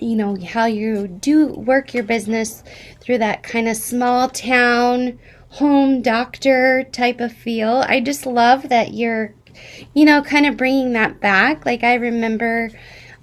you 0.00 0.16
know 0.16 0.36
how 0.44 0.64
you 0.64 1.06
do 1.06 1.46
work 1.46 1.94
your 1.94 2.02
business 2.02 2.64
through 3.00 3.18
that 3.18 3.44
kind 3.44 3.68
of 3.68 3.76
small 3.76 4.28
town 4.28 5.16
home 5.48 6.02
doctor 6.02 6.82
type 6.90 7.20
of 7.20 7.32
feel. 7.32 7.84
I 7.86 8.00
just 8.00 8.26
love 8.26 8.68
that 8.68 8.94
you're 8.94 9.32
you 9.94 10.04
know 10.04 10.22
kind 10.22 10.46
of 10.46 10.56
bringing 10.56 10.92
that 10.92 11.20
back. 11.20 11.64
Like 11.64 11.82
I 11.84 11.94
remember 11.94 12.70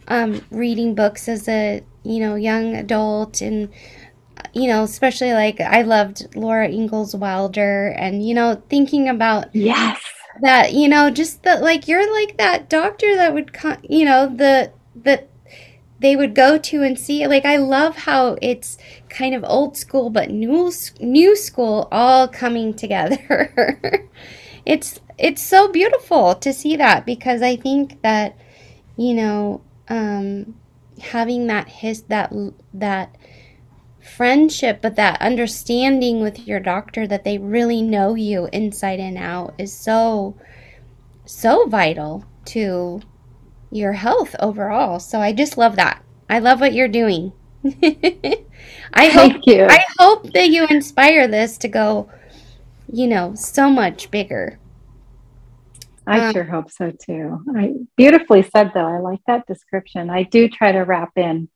um, 0.09 0.41
reading 0.51 0.95
books 0.95 1.27
as 1.27 1.47
a 1.47 1.83
you 2.03 2.19
know 2.19 2.35
young 2.35 2.75
adult 2.75 3.41
and 3.41 3.69
you 4.53 4.67
know, 4.67 4.83
especially 4.83 5.33
like 5.33 5.59
I 5.59 5.81
loved 5.83 6.35
Laura 6.35 6.67
Ingalls 6.69 7.15
Wilder 7.15 7.89
and, 7.97 8.25
you 8.25 8.33
know, 8.33 8.61
thinking 8.69 9.07
about 9.07 9.53
yes 9.53 10.01
that, 10.41 10.73
you 10.73 10.87
know, 10.87 11.09
just 11.09 11.43
that 11.43 11.61
like 11.61 11.87
you're 11.87 12.11
like 12.11 12.37
that 12.37 12.69
doctor 12.69 13.15
that 13.15 13.33
would, 13.33 13.55
you 13.83 14.05
know, 14.05 14.27
the, 14.27 14.71
the, 14.95 15.25
they 15.99 16.15
would 16.15 16.33
go 16.33 16.57
to 16.57 16.81
and 16.81 16.97
see 16.97 17.27
like 17.27 17.45
I 17.45 17.57
love 17.57 17.95
how 17.97 18.37
it's 18.41 18.77
kind 19.09 19.35
of 19.35 19.43
old 19.45 19.75
school 19.75 20.09
but 20.09 20.29
new 20.29 20.71
new 21.01 21.35
school 21.35 21.87
all 21.91 22.27
coming 22.27 22.73
together. 22.73 24.09
it's 24.65 25.01
it's 25.17 25.41
so 25.41 25.69
beautiful 25.69 26.35
to 26.35 26.53
see 26.53 26.77
that 26.77 27.05
because 27.05 27.41
I 27.41 27.57
think 27.57 28.01
that 28.01 28.37
you 28.95 29.13
know 29.13 29.61
um, 29.89 30.55
having 31.01 31.47
that 31.47 31.67
his 31.67 32.03
that 32.03 32.33
that 32.73 33.15
friendship 34.01 34.81
but 34.81 34.95
that 34.95 35.21
understanding 35.21 36.21
with 36.21 36.47
your 36.47 36.59
doctor 36.59 37.05
that 37.05 37.23
they 37.23 37.37
really 37.37 37.81
know 37.81 38.15
you 38.15 38.49
inside 38.51 38.99
and 38.99 39.17
out 39.17 39.53
is 39.57 39.73
so 39.73 40.35
so 41.25 41.67
vital 41.67 42.25
to 42.45 43.01
your 43.71 43.93
health 43.93 44.35
overall. 44.39 44.99
So 44.99 45.19
I 45.19 45.33
just 45.33 45.57
love 45.57 45.75
that. 45.75 46.03
I 46.29 46.39
love 46.39 46.59
what 46.59 46.73
you're 46.73 46.87
doing. 46.87 47.33
I 47.63 49.09
Thank 49.09 49.33
hope 49.33 49.41
you. 49.45 49.65
I 49.69 49.83
hope 49.97 50.31
that 50.33 50.49
you 50.49 50.65
inspire 50.69 51.27
this 51.27 51.57
to 51.59 51.67
go, 51.67 52.09
you 52.91 53.07
know, 53.07 53.35
so 53.35 53.69
much 53.69 54.11
bigger. 54.11 54.58
I 56.09 56.27
um, 56.27 56.33
sure 56.33 56.43
hope 56.43 56.71
so 56.71 56.91
too. 56.91 57.43
I 57.55 57.73
beautifully 57.95 58.43
said 58.43 58.71
though. 58.73 58.87
I 58.87 58.99
like 58.99 59.19
that 59.27 59.45
description. 59.45 60.09
I 60.09 60.23
do 60.23 60.49
try 60.49 60.71
to 60.71 60.79
wrap 60.79 61.11
in 61.15 61.49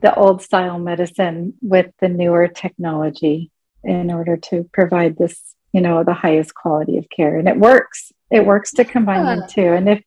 the 0.00 0.14
old 0.14 0.42
style 0.42 0.78
medicine 0.78 1.54
with 1.60 1.92
the 2.00 2.08
newer 2.08 2.48
technology 2.48 3.50
in 3.84 4.10
order 4.10 4.36
to 4.36 4.68
provide 4.72 5.18
this, 5.18 5.54
you 5.72 5.82
know, 5.82 6.02
the 6.02 6.14
highest 6.14 6.54
quality 6.54 6.96
of 6.96 7.08
care. 7.10 7.38
And 7.38 7.46
it 7.46 7.58
works. 7.58 8.10
It 8.30 8.46
works 8.46 8.72
to 8.72 8.84
combine 8.84 9.26
yeah. 9.26 9.34
them 9.36 9.48
too. 9.48 9.72
And 9.72 9.88
if 9.88 10.02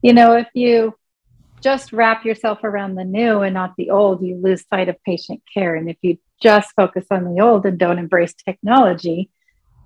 you 0.00 0.14
know, 0.14 0.36
if 0.36 0.48
you 0.54 0.94
just 1.60 1.92
wrap 1.92 2.24
yourself 2.24 2.62
around 2.62 2.94
the 2.94 3.04
new 3.04 3.40
and 3.40 3.54
not 3.54 3.74
the 3.76 3.90
old, 3.90 4.22
you 4.22 4.36
lose 4.36 4.64
sight 4.68 4.88
of 4.88 5.02
patient 5.02 5.42
care. 5.52 5.74
And 5.74 5.88
if 5.88 5.96
you 6.02 6.18
just 6.42 6.72
focus 6.76 7.06
on 7.10 7.24
the 7.24 7.42
old 7.42 7.64
and 7.64 7.78
don't 7.78 7.98
embrace 7.98 8.34
technology, 8.34 9.30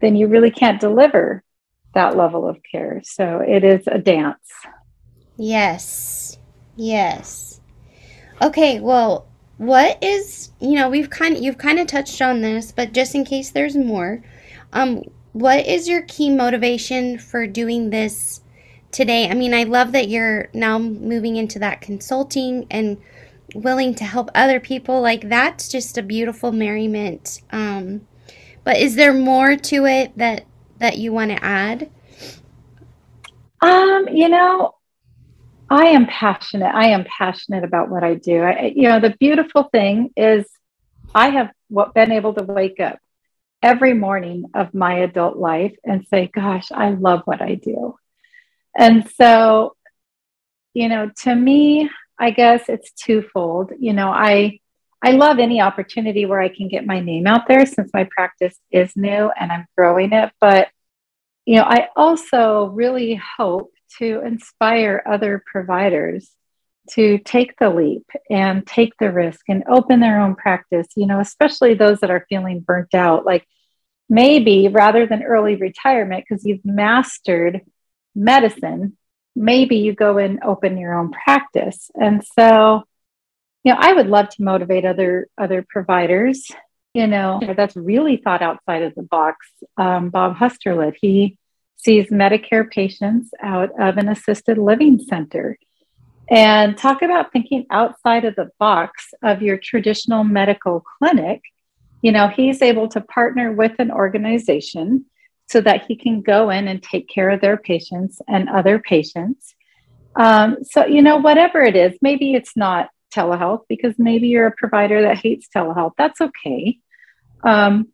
then 0.01 0.17
you 0.17 0.27
really 0.29 0.51
can't 0.51 0.81
deliver 0.81 1.43
that 1.95 2.17
level 2.17 2.49
of 2.49 2.59
care. 2.71 3.01
So 3.05 3.41
it 3.47 3.65
is 3.65 3.87
a 3.87 3.99
dance. 3.99 4.39
Yes. 5.37 6.39
Yes. 6.77 7.61
Okay, 8.41 8.81
well, 8.81 9.27
what 9.57 10.03
is, 10.03 10.51
you 10.61 10.77
know, 10.77 10.89
we've 10.89 11.11
kind 11.11 11.37
of 11.37 11.43
you've 11.43 11.59
kind 11.59 11.79
of 11.79 11.87
touched 11.87 12.23
on 12.23 12.41
this, 12.41 12.71
but 12.71 12.93
just 12.93 13.15
in 13.15 13.25
case 13.25 13.51
there's 13.51 13.77
more, 13.77 14.23
um 14.73 15.03
what 15.33 15.67
is 15.67 15.89
your 15.89 16.03
key 16.03 16.31
motivation 16.31 17.19
for 17.19 17.47
doing 17.47 17.91
this 17.91 18.41
today. 18.91 19.29
I 19.29 19.35
mean, 19.35 19.55
I 19.55 19.65
love 19.65 19.93
that 19.93 20.09
you're 20.09 20.49
now 20.55 20.79
moving 20.79 21.37
into 21.37 21.59
that 21.59 21.81
consulting 21.81 22.67
and 22.71 22.99
willing 23.55 23.95
to 23.97 24.05
help 24.05 24.31
other 24.35 24.61
people. 24.61 25.01
Like 25.01 25.29
that's 25.29 25.69
just 25.69 25.99
a 25.99 26.03
beautiful 26.03 26.53
merriment. 26.53 27.43
Um, 27.51 28.07
but 28.65 28.77
is 28.77 28.97
there 28.97 29.15
more 29.15 29.57
to 29.57 29.87
it 29.87 30.17
that 30.17 30.45
that 30.79 30.99
you 30.99 31.13
want 31.13 31.31
to 31.31 31.45
add? 31.45 31.91
Um, 33.61 34.09
you 34.13 34.29
know, 34.29 34.75
I 35.71 35.87
am 35.87 36.07
passionate. 36.07 36.73
I 36.75 36.89
am 36.89 37.05
passionate 37.05 37.65
about 37.65 37.91
what 37.91 38.05
I 38.05 38.15
do. 38.15 38.43
I, 38.43 38.73
you 38.75 38.89
know, 38.89 39.01
the 39.01 39.15
beautiful 39.19 39.65
thing 39.65 40.11
is 40.17 40.47
I 41.15 41.31
have 41.31 41.51
been 41.95 42.13
able 42.13 42.35
to 42.35 42.45
wake 42.45 42.81
up 42.81 42.99
every 43.63 43.93
morning 43.93 44.45
of 44.55 44.73
my 44.73 45.01
adult 45.01 45.37
life 45.37 45.75
and 45.85 46.07
say, 46.09 46.31
gosh, 46.33 46.71
I 46.71 46.91
love 46.91 47.23
what 47.25 47.43
I 47.43 47.57
do. 47.57 47.97
And 48.77 49.11
so, 49.11 49.77
you 50.75 50.89
know, 50.89 51.11
to 51.23 51.35
me, 51.35 51.91
I 52.19 52.31
guess 52.31 52.69
it's 52.69 52.93
twofold. 52.93 53.73
You 53.79 53.93
know, 53.93 54.09
I 54.09 54.61
I 55.03 55.13
love 55.13 55.39
any 55.39 55.61
opportunity 55.61 56.27
where 56.27 56.41
I 56.41 56.49
can 56.49 56.69
get 56.69 56.87
my 56.87 57.01
name 57.01 57.27
out 57.27 57.47
there 57.47 57.65
since 57.67 57.91
my 57.95 58.09
practice 58.11 58.59
is 58.71 58.97
new 58.97 59.31
and 59.39 59.53
I'm 59.53 59.67
growing 59.77 60.13
it, 60.13 60.33
but 60.41 60.69
you 61.47 61.57
know, 61.57 61.63
I 61.63 61.89
also 61.97 62.67
really 62.67 63.15
hope 63.39 63.73
to 63.99 64.21
inspire 64.23 65.03
other 65.07 65.43
providers 65.47 66.31
to 66.91 67.19
take 67.19 67.57
the 67.59 67.71
leap 67.71 68.05
and 68.31 68.67
take 68.67 68.93
the 68.99 69.11
risk 69.11 69.41
and 69.49 69.65
open 69.69 70.01
their 70.01 70.21
own 70.21 70.35
practice, 70.35 70.87
you 70.97 71.07
know, 71.07 71.21
especially 71.21 71.75
those 71.75 72.01
that 72.01 72.11
are 72.11 72.27
feeling 72.29 72.61
burnt 72.61 72.95
out. 72.95 73.25
Like 73.25 73.47
maybe 74.09 74.69
rather 74.69 75.07
than 75.07 75.23
early 75.23 75.57
retirement, 75.57 76.25
because 76.29 76.45
you've 76.45 76.65
mastered 76.65 77.63
medicine, 78.15 78.97
maybe 79.35 79.77
you 79.77 79.95
go 79.95 80.19
and 80.19 80.43
open 80.43 80.79
your 80.79 80.95
own 80.99 81.13
practice. 81.13 81.91
And 81.95 82.25
so, 82.25 82.85
you 83.65 83.73
know, 83.73 83.79
I 83.81 83.93
would 83.93 84.09
love 84.09 84.29
to 84.31 84.43
motivate 84.43 84.85
other 84.85 85.29
other 85.37 85.65
providers. 85.69 86.51
You 86.95 87.07
know, 87.07 87.41
that's 87.57 87.77
really 87.77 88.17
thought 88.17 88.43
outside 88.43 88.83
of 88.83 88.95
the 88.95 89.03
box. 89.03 89.47
Um, 89.77 90.11
Bob 90.11 90.37
Husterlid, 90.37 90.95
he 91.01 91.39
sees 91.77 92.09
Medicare 92.09 92.69
patients 92.69 93.31
out 93.41 93.71
of 93.81 93.99
an 93.99 94.09
assisted 94.09 94.59
living 94.59 94.99
center. 94.99 95.59
And 96.31 96.77
talk 96.77 97.03
about 97.03 97.33
thinking 97.33 97.67
outside 97.71 98.25
of 98.25 98.37
the 98.37 98.51
box 98.59 99.15
of 99.23 99.41
your 99.41 99.57
traditional 99.57 100.25
medical 100.25 100.85
clinic. 100.99 101.41
You 102.03 102.13
know, 102.13 102.29
he's 102.29 102.61
able 102.61 102.89
to 102.89 103.01
partner 103.01 103.53
with 103.53 103.73
an 103.79 103.91
organization 103.91 105.07
so 105.47 105.61
that 105.63 105.87
he 105.87 105.97
can 105.97 106.21
go 106.21 106.51
in 106.51 106.69
and 106.69 106.83
take 106.83 107.09
care 107.09 107.31
of 107.31 107.41
their 107.41 107.57
patients 107.57 108.21
and 108.29 108.49
other 108.49 108.79
patients. 108.79 109.55
Um, 110.17 110.59
so, 110.63 110.85
you 110.85 111.01
know, 111.01 111.17
whatever 111.17 111.63
it 111.63 111.77
is, 111.77 111.97
maybe 112.03 112.35
it's 112.35 112.57
not 112.57 112.91
telehealth 113.15 113.63
because 113.69 113.95
maybe 113.99 114.29
you're 114.29 114.47
a 114.47 114.55
provider 114.57 115.03
that 115.03 115.19
hates 115.19 115.49
telehealth. 115.55 115.93
That's 115.97 116.21
okay. 116.21 116.79
Um, 117.43 117.89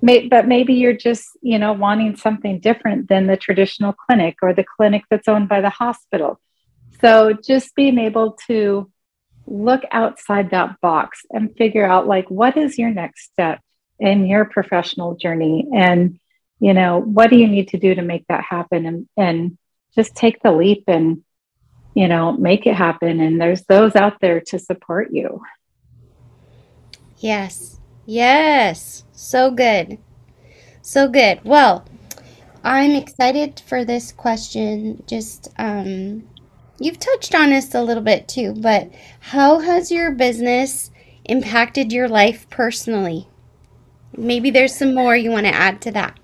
may, 0.00 0.28
but 0.28 0.46
maybe 0.46 0.74
you're 0.74 0.96
just, 0.96 1.26
you 1.42 1.58
know, 1.58 1.72
wanting 1.72 2.16
something 2.16 2.60
different 2.60 3.08
than 3.08 3.26
the 3.26 3.36
traditional 3.36 3.92
clinic 3.92 4.36
or 4.42 4.54
the 4.54 4.64
clinic 4.64 5.04
that's 5.10 5.28
owned 5.28 5.48
by 5.48 5.60
the 5.60 5.70
hospital. 5.70 6.40
So, 7.00 7.32
just 7.32 7.74
being 7.74 7.98
able 7.98 8.36
to 8.48 8.90
look 9.46 9.82
outside 9.90 10.50
that 10.50 10.80
box 10.80 11.24
and 11.30 11.56
figure 11.56 11.86
out 11.86 12.06
like 12.06 12.30
what 12.30 12.56
is 12.56 12.78
your 12.78 12.90
next 12.90 13.24
step 13.32 13.60
in 13.98 14.26
your 14.26 14.44
professional 14.44 15.16
journey 15.16 15.66
and 15.74 16.18
you 16.60 16.74
know 16.74 16.98
what 17.00 17.30
do 17.30 17.36
you 17.36 17.48
need 17.48 17.68
to 17.68 17.78
do 17.78 17.94
to 17.94 18.02
make 18.02 18.26
that 18.28 18.44
happen 18.44 18.86
and 18.86 19.08
and 19.16 19.58
just 19.94 20.14
take 20.14 20.42
the 20.42 20.52
leap 20.52 20.84
and 20.86 21.24
you 21.98 22.06
know 22.06 22.30
make 22.34 22.64
it 22.64 22.76
happen. 22.76 23.18
And 23.18 23.40
there's 23.40 23.64
those 23.64 23.96
out 23.96 24.20
there 24.20 24.40
to 24.42 24.58
support 24.58 25.08
you. 25.10 25.42
Yes. 27.16 27.80
Yes. 28.06 29.02
So 29.10 29.50
good. 29.50 29.98
So 30.80 31.08
good. 31.08 31.40
Well 31.44 31.84
i'm 32.64 32.92
excited 32.92 33.60
for 33.66 33.84
this 33.84 34.12
question. 34.12 35.02
Just 35.08 35.48
um 35.58 36.28
you've 36.78 37.00
touched 37.00 37.34
on 37.34 37.50
this 37.50 37.74
a 37.74 37.82
little 37.82 38.02
bit 38.02 38.28
too 38.28 38.54
but 38.54 38.92
how 39.18 39.58
has 39.58 39.90
your 39.90 40.12
business 40.12 40.92
impacted 41.24 41.92
your 41.92 42.08
life 42.08 42.48
personally? 42.48 43.26
Maybe 44.16 44.52
there's 44.52 44.76
some 44.76 44.94
more 44.94 45.16
you 45.16 45.32
want 45.32 45.46
to 45.46 45.54
add 45.54 45.80
to 45.82 45.90
that. 45.92 46.16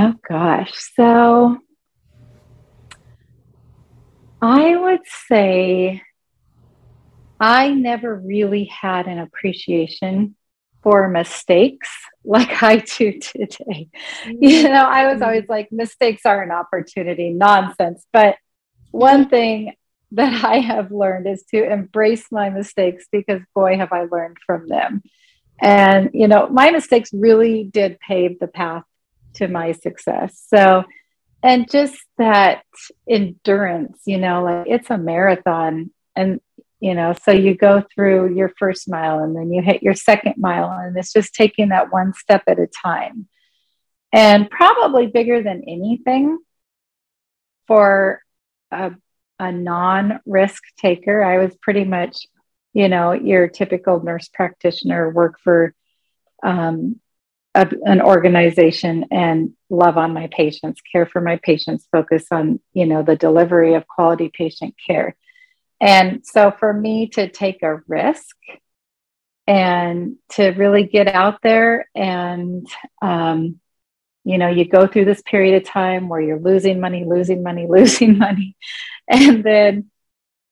Oh 0.00 0.14
gosh. 0.28 0.72
So 0.96 1.58
I 4.42 4.74
would 4.76 5.02
say 5.28 6.02
I 7.38 7.70
never 7.70 8.14
really 8.14 8.64
had 8.64 9.06
an 9.06 9.18
appreciation 9.18 10.34
for 10.82 11.08
mistakes 11.08 11.88
like 12.24 12.62
I 12.62 12.76
do 12.76 13.18
today. 13.18 13.88
Mm. 14.24 14.36
You 14.40 14.64
know, 14.64 14.84
I 14.84 15.12
was 15.12 15.20
mm. 15.20 15.26
always 15.26 15.48
like, 15.48 15.70
mistakes 15.72 16.26
are 16.26 16.42
an 16.42 16.50
opportunity, 16.50 17.30
nonsense. 17.30 18.04
But 18.12 18.36
one 18.90 19.28
thing 19.28 19.74
that 20.12 20.44
I 20.44 20.58
have 20.58 20.92
learned 20.92 21.26
is 21.26 21.44
to 21.50 21.72
embrace 21.72 22.26
my 22.30 22.50
mistakes 22.50 23.06
because 23.10 23.40
boy, 23.54 23.76
have 23.76 23.92
I 23.92 24.04
learned 24.04 24.36
from 24.44 24.68
them. 24.68 25.02
And, 25.60 26.10
you 26.12 26.26
know, 26.28 26.48
my 26.48 26.70
mistakes 26.70 27.10
really 27.12 27.64
did 27.64 28.00
pave 28.00 28.38
the 28.40 28.48
path 28.48 28.84
to 29.34 29.48
my 29.48 29.72
success. 29.72 30.42
So, 30.48 30.84
and 31.42 31.70
just 31.70 32.00
that 32.18 32.62
endurance, 33.08 34.02
you 34.06 34.18
know, 34.18 34.44
like 34.44 34.66
it's 34.68 34.90
a 34.90 34.98
marathon. 34.98 35.90
And, 36.14 36.40
you 36.80 36.94
know, 36.94 37.14
so 37.22 37.32
you 37.32 37.54
go 37.56 37.82
through 37.94 38.34
your 38.34 38.52
first 38.58 38.88
mile 38.88 39.18
and 39.20 39.34
then 39.34 39.52
you 39.52 39.62
hit 39.62 39.82
your 39.82 39.94
second 39.94 40.34
mile, 40.36 40.70
and 40.70 40.96
it's 40.96 41.12
just 41.12 41.34
taking 41.34 41.70
that 41.70 41.92
one 41.92 42.14
step 42.14 42.42
at 42.46 42.58
a 42.58 42.66
time. 42.66 43.28
And 44.12 44.50
probably 44.50 45.06
bigger 45.06 45.42
than 45.42 45.64
anything 45.66 46.38
for 47.66 48.20
a, 48.70 48.92
a 49.38 49.52
non 49.52 50.20
risk 50.26 50.62
taker, 50.78 51.22
I 51.22 51.38
was 51.38 51.56
pretty 51.56 51.84
much, 51.84 52.26
you 52.74 52.88
know, 52.88 53.12
your 53.12 53.48
typical 53.48 54.02
nurse 54.02 54.28
practitioner, 54.28 55.10
work 55.10 55.40
for 55.42 55.74
um, 56.42 57.00
a, 57.54 57.68
an 57.84 58.00
organization 58.00 59.06
and 59.10 59.52
love 59.68 59.98
on 59.98 60.14
my 60.14 60.28
patients, 60.28 60.80
care 60.92 61.06
for 61.06 61.20
my 61.20 61.38
patients, 61.42 61.86
focus 61.92 62.26
on, 62.30 62.60
you 62.72 62.86
know, 62.86 63.02
the 63.02 63.16
delivery 63.16 63.74
of 63.74 63.86
quality 63.86 64.30
patient 64.32 64.74
care. 64.86 65.16
And 65.80 66.24
so 66.24 66.50
for 66.50 66.72
me 66.72 67.08
to 67.08 67.28
take 67.28 67.62
a 67.62 67.82
risk 67.88 68.36
and 69.46 70.16
to 70.30 70.50
really 70.50 70.84
get 70.84 71.08
out 71.08 71.40
there 71.42 71.88
and, 71.94 72.66
um, 73.02 73.58
you 74.24 74.38
know, 74.38 74.48
you 74.48 74.64
go 74.64 74.86
through 74.86 75.04
this 75.04 75.22
period 75.22 75.60
of 75.60 75.68
time 75.68 76.08
where 76.08 76.20
you're 76.20 76.38
losing 76.38 76.78
money, 76.80 77.04
losing 77.04 77.42
money, 77.42 77.66
losing 77.70 78.16
money. 78.16 78.56
And 79.08 79.42
then, 79.42 79.90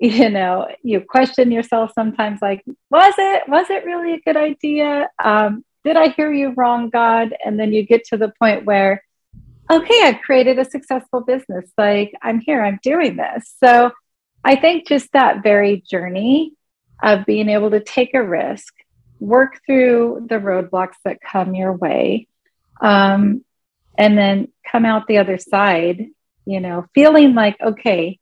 you 0.00 0.28
know, 0.28 0.66
you 0.82 1.00
question 1.00 1.52
yourself 1.52 1.92
sometimes 1.94 2.40
like, 2.42 2.64
was 2.90 3.14
it, 3.16 3.48
was 3.48 3.70
it 3.70 3.84
really 3.84 4.14
a 4.14 4.20
good 4.20 4.36
idea? 4.36 5.08
Um, 5.22 5.64
did 5.84 5.96
I 5.96 6.08
hear 6.08 6.32
you 6.32 6.52
wrong, 6.56 6.90
God? 6.90 7.34
And 7.44 7.58
then 7.58 7.72
you 7.72 7.84
get 7.84 8.04
to 8.06 8.16
the 8.16 8.32
point 8.38 8.64
where, 8.64 9.02
okay, 9.70 10.00
I've 10.04 10.20
created 10.20 10.58
a 10.58 10.64
successful 10.64 11.20
business. 11.20 11.70
Like 11.78 12.12
I'm 12.22 12.40
here, 12.40 12.62
I'm 12.62 12.78
doing 12.82 13.16
this. 13.16 13.54
So 13.62 13.92
I 14.44 14.56
think 14.56 14.88
just 14.88 15.12
that 15.12 15.42
very 15.42 15.82
journey 15.88 16.52
of 17.02 17.24
being 17.26 17.48
able 17.48 17.70
to 17.70 17.80
take 17.80 18.14
a 18.14 18.22
risk, 18.22 18.74
work 19.18 19.60
through 19.66 20.26
the 20.28 20.36
roadblocks 20.36 20.96
that 21.04 21.20
come 21.20 21.54
your 21.54 21.72
way, 21.72 22.26
um, 22.80 23.44
and 23.96 24.16
then 24.16 24.48
come 24.70 24.84
out 24.84 25.06
the 25.06 25.18
other 25.18 25.38
side, 25.38 26.06
you 26.46 26.60
know, 26.60 26.86
feeling 26.94 27.34
like, 27.34 27.56
okay, 27.60 28.18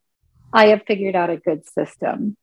I 0.53 0.69
have 0.69 0.83
figured 0.87 1.15
out 1.15 1.31
a 1.31 1.37
good 1.37 1.67
system. 1.69 2.37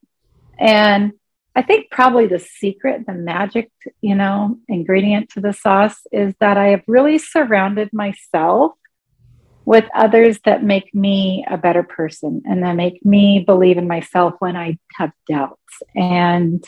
And 0.57 1.13
I 1.55 1.61
think 1.61 1.89
probably 1.89 2.27
the 2.27 2.39
secret, 2.39 3.05
the 3.07 3.13
magic, 3.13 3.71
you 4.01 4.13
know, 4.13 4.57
ingredient 4.67 5.29
to 5.31 5.41
the 5.41 5.53
sauce 5.53 6.01
is 6.11 6.33
that 6.41 6.57
I 6.57 6.67
have 6.69 6.83
really 6.85 7.17
surrounded 7.17 7.91
myself 7.93 8.73
with 9.63 9.85
others 9.95 10.39
that 10.43 10.63
make 10.63 10.93
me 10.93 11.45
a 11.49 11.57
better 11.57 11.81
person 11.81 12.41
and 12.45 12.61
that 12.63 12.75
make 12.75 13.03
me 13.05 13.43
believe 13.45 13.77
in 13.77 13.87
myself 13.87 14.33
when 14.39 14.57
I 14.57 14.77
have 14.95 15.11
doubts 15.29 15.81
and, 15.95 16.63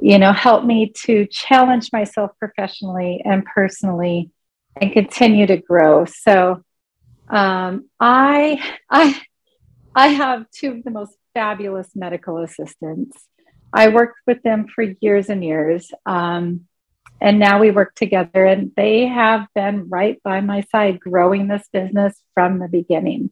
you 0.00 0.18
know, 0.18 0.32
help 0.32 0.64
me 0.64 0.92
to 1.04 1.26
challenge 1.26 1.90
myself 1.92 2.30
professionally 2.38 3.20
and 3.24 3.44
personally 3.44 4.30
and 4.80 4.92
continue 4.92 5.46
to 5.46 5.56
grow. 5.56 6.04
So, 6.04 6.62
um, 7.28 7.90
I, 7.98 8.62
I, 8.90 9.20
I 9.92 10.06
have 10.08 10.48
two 10.50 10.70
of 10.70 10.84
the 10.84 10.92
most 10.92 11.16
fabulous 11.34 11.90
medical 11.96 12.38
assistants 12.38 13.18
I 13.72 13.88
worked 13.88 14.18
with 14.26 14.42
them 14.42 14.66
for 14.68 14.82
years 14.82 15.28
and 15.28 15.44
years. 15.44 15.90
Um, 16.06 16.66
and 17.20 17.38
now 17.38 17.58
we 17.58 17.70
work 17.72 17.94
together, 17.94 18.44
and 18.44 18.70
they 18.76 19.06
have 19.06 19.48
been 19.54 19.88
right 19.88 20.22
by 20.22 20.40
my 20.40 20.60
side 20.70 21.00
growing 21.00 21.48
this 21.48 21.66
business 21.72 22.14
from 22.34 22.58
the 22.58 22.68
beginning. 22.68 23.30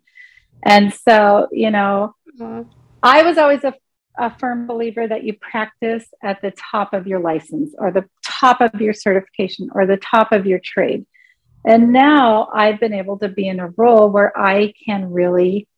And 0.64 0.92
so, 0.92 1.48
you 1.52 1.70
know, 1.70 2.14
mm-hmm. 2.38 2.68
I 3.02 3.22
was 3.22 3.38
always 3.38 3.62
a, 3.62 3.74
a 4.18 4.36
firm 4.38 4.66
believer 4.66 5.06
that 5.06 5.22
you 5.22 5.34
practice 5.34 6.04
at 6.22 6.42
the 6.42 6.50
top 6.50 6.94
of 6.94 7.06
your 7.06 7.20
license 7.20 7.74
or 7.78 7.92
the 7.92 8.08
top 8.24 8.60
of 8.60 8.80
your 8.80 8.92
certification 8.92 9.68
or 9.72 9.86
the 9.86 9.98
top 9.98 10.32
of 10.32 10.46
your 10.46 10.58
trade. 10.58 11.06
And 11.64 11.92
now 11.92 12.48
I've 12.52 12.80
been 12.80 12.94
able 12.94 13.18
to 13.18 13.28
be 13.28 13.46
in 13.46 13.60
a 13.60 13.70
role 13.70 14.10
where 14.10 14.36
I 14.36 14.72
can 14.84 15.12
really 15.12 15.68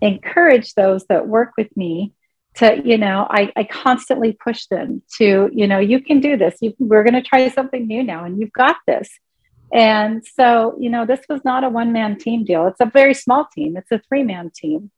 encourage 0.00 0.74
those 0.74 1.04
that 1.06 1.26
work 1.26 1.52
with 1.58 1.76
me 1.76 2.12
to 2.58 2.80
you 2.84 2.98
know 2.98 3.26
I, 3.30 3.52
I 3.56 3.64
constantly 3.64 4.32
push 4.32 4.66
them 4.66 5.02
to 5.18 5.50
you 5.52 5.66
know 5.66 5.78
you 5.78 6.00
can 6.00 6.20
do 6.20 6.36
this. 6.36 6.56
You, 6.60 6.74
we're 6.78 7.04
going 7.04 7.14
to 7.14 7.28
try 7.28 7.48
something 7.48 7.86
new 7.86 8.02
now 8.02 8.24
and 8.24 8.38
you've 8.40 8.52
got 8.52 8.76
this. 8.86 9.08
And 9.72 10.24
so 10.26 10.76
you 10.78 10.90
know 10.90 11.06
this 11.06 11.20
was 11.28 11.44
not 11.44 11.64
a 11.64 11.68
one 11.68 11.92
man 11.92 12.18
team 12.18 12.44
deal. 12.44 12.66
It's 12.66 12.80
a 12.80 12.86
very 12.86 13.14
small 13.14 13.46
team. 13.54 13.76
It's 13.76 13.90
a 13.92 14.00
three 14.08 14.22
man 14.22 14.50
team. 14.54 14.90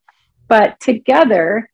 But 0.47 0.79
together 0.79 1.69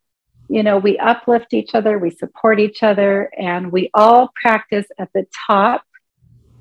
you 0.50 0.64
know 0.64 0.78
we 0.78 0.98
uplift 0.98 1.54
each 1.54 1.72
other 1.74 2.00
we 2.00 2.10
support 2.10 2.58
each 2.58 2.82
other 2.82 3.30
and 3.38 3.70
we 3.70 3.90
all 3.94 4.30
practice 4.42 4.86
at 4.98 5.10
the 5.14 5.26
top 5.46 5.84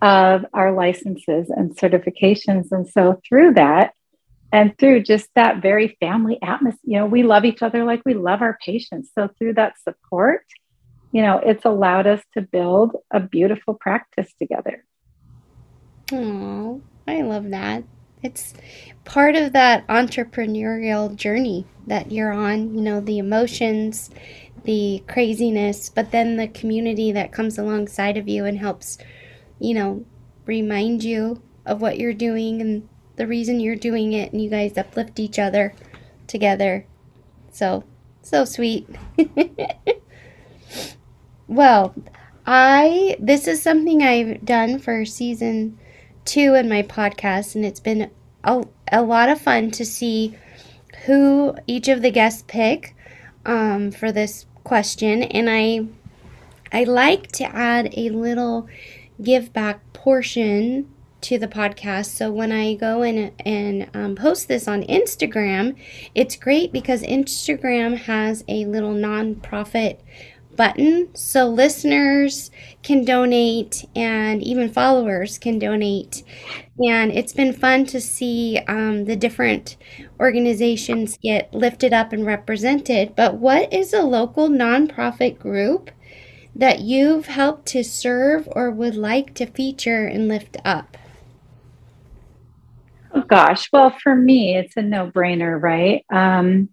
of 0.03 0.45
our 0.53 0.73
licenses 0.73 1.51
and 1.51 1.77
certifications. 1.77 2.71
And 2.71 2.89
so 2.89 3.21
through 3.27 3.55
that 3.55 3.95
and 4.53 4.77
through 4.79 5.03
just 5.03 5.29
that 5.35 5.61
very 5.61 5.97
family 6.01 6.39
atmosphere 6.43 6.81
you 6.85 6.99
know 6.99 7.07
we 7.07 7.23
love 7.23 7.45
each 7.45 7.63
other 7.63 7.85
like 7.85 8.03
we 8.05 8.15
love 8.15 8.43
our 8.43 8.59
patients. 8.65 9.11
So 9.15 9.29
through 9.39 9.55
that 9.55 9.75
support 9.83 10.45
you 11.13 11.23
know 11.23 11.39
it's 11.39 11.65
allowed 11.65 12.07
us 12.07 12.23
to 12.35 12.43
build 12.43 12.97
a 13.11 13.21
beautiful 13.21 13.75
practice 13.75 14.33
together. 14.39 14.85
Oh 16.13 16.81
i 17.07 17.23
love 17.23 17.51
that. 17.51 17.85
It's 18.23 18.55
part 19.05 19.37
of 19.37 19.53
that 19.53 19.87
entrepreneurial 19.87 21.15
journey 21.15 21.67
that 21.87 22.11
you're 22.11 22.33
on 22.33 22.75
you 22.75 22.81
know 22.81 23.01
the 23.01 23.19
emotions 23.19 24.11
the 24.65 25.03
craziness 25.07 25.89
but 25.89 26.11
then 26.11 26.37
the 26.37 26.49
community 26.49 27.13
that 27.13 27.31
comes 27.31 27.57
alongside 27.57 28.17
of 28.17 28.27
you 28.29 28.45
and 28.45 28.59
helps 28.59 28.99
you 29.61 29.75
know 29.75 30.05
remind 30.45 31.05
you 31.05 31.41
of 31.65 31.81
what 31.81 31.99
you're 31.99 32.13
doing 32.13 32.61
and 32.61 32.89
the 33.17 33.27
reason 33.27 33.61
you're 33.61 33.77
doing 33.77 34.13
it 34.13 34.33
and 34.33 34.43
you 34.43 34.51
guys 34.51 34.77
uplift 34.77 35.19
each 35.19 35.39
other 35.39 35.75
together. 36.27 36.87
So, 37.51 37.85
so 38.23 38.45
sweet. 38.45 38.89
well, 41.49 41.95
I 42.47 43.17
this 43.19 43.49
is 43.49 43.63
something 43.63 44.03
I've 44.03 44.45
done 44.45 44.79
for 44.79 45.05
season 45.05 45.79
2 46.27 46.55
in 46.55 46.69
my 46.69 46.83
podcast 46.83 47.55
and 47.55 47.65
it's 47.65 47.81
been 47.81 48.11
a, 48.45 48.65
a 48.93 49.03
lot 49.03 49.29
of 49.29 49.41
fun 49.41 49.71
to 49.73 49.85
see 49.85 50.37
who 51.07 51.57
each 51.67 51.89
of 51.89 52.03
the 52.03 52.11
guests 52.11 52.45
pick 52.47 52.95
um, 53.45 53.91
for 53.91 54.13
this 54.13 54.47
question 54.63 55.23
and 55.25 55.49
I 55.51 55.87
I 56.73 56.85
like 56.85 57.29
to 57.33 57.45
add 57.45 57.93
a 57.97 58.11
little 58.11 58.69
give 59.23 59.53
back 59.53 59.81
portion 59.93 60.89
to 61.27 61.39
the 61.39 61.49
podcast. 61.49 62.07
So 62.07 62.31
when 62.31 62.53
I 62.53 62.75
go 62.75 63.03
in 63.03 63.33
and 63.45 63.91
um, 63.95 64.15
post 64.15 64.47
this 64.47 64.69
on 64.69 64.85
Instagram, 64.85 65.75
it's 66.15 66.37
great 66.37 66.73
because 66.73 67.03
Instagram 67.03 67.97
has 67.97 68.45
a 68.47 68.65
little 68.67 68.95
nonprofit 68.95 69.99
button. 70.55 71.12
So 71.17 71.49
listeners 71.49 72.53
can 72.85 73.05
donate 73.05 73.85
and 73.97 74.41
even 74.41 74.71
followers 74.71 75.37
can 75.37 75.59
donate. 75.59 76.23
And 76.79 77.11
it's 77.11 77.33
been 77.33 77.53
fun 77.53 77.87
to 77.87 78.01
see 78.01 78.61
um, 78.69 79.07
the 79.07 79.17
different 79.17 79.77
organizations 80.21 81.19
get 81.21 81.53
lifted 81.53 81.93
up 81.93 82.12
and 82.12 82.25
represented. 82.25 83.17
But 83.17 83.35
what 83.35 83.73
is 83.73 83.93
a 83.93 84.03
local 84.03 84.49
nonprofit 84.49 85.41
group 85.41 85.91
that 86.55 86.83
you've 86.83 87.27
helped 87.27 87.67
to 87.67 87.83
serve 87.83 88.49
or 88.53 88.71
would 88.71 88.95
like 88.95 89.35
to 89.35 89.47
feature 89.47 90.07
and 90.07 90.29
lift 90.29 90.57
up 90.65 90.97
Oh 93.17 93.23
gosh, 93.23 93.71
well, 93.73 93.97
for 94.03 94.15
me, 94.15 94.59
it's 94.59 94.77
a 94.77 94.83
no 94.83 95.11
brainer, 95.11 95.61
right? 95.61 96.05
Um, 96.13 96.69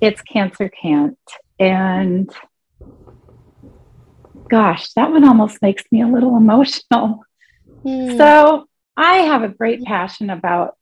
it's 0.00 0.20
Cancer 0.22 0.68
Can't. 0.68 1.16
And 1.60 2.28
gosh, 4.50 4.92
that 4.94 5.12
one 5.12 5.22
almost 5.22 5.62
makes 5.62 5.84
me 5.92 6.02
a 6.02 6.08
little 6.08 6.36
emotional. 6.36 7.20
Mm. 7.84 8.16
So 8.16 8.66
I 8.96 9.18
have 9.18 9.44
a 9.44 9.48
great 9.48 9.84
passion 9.84 10.30
about, 10.30 10.76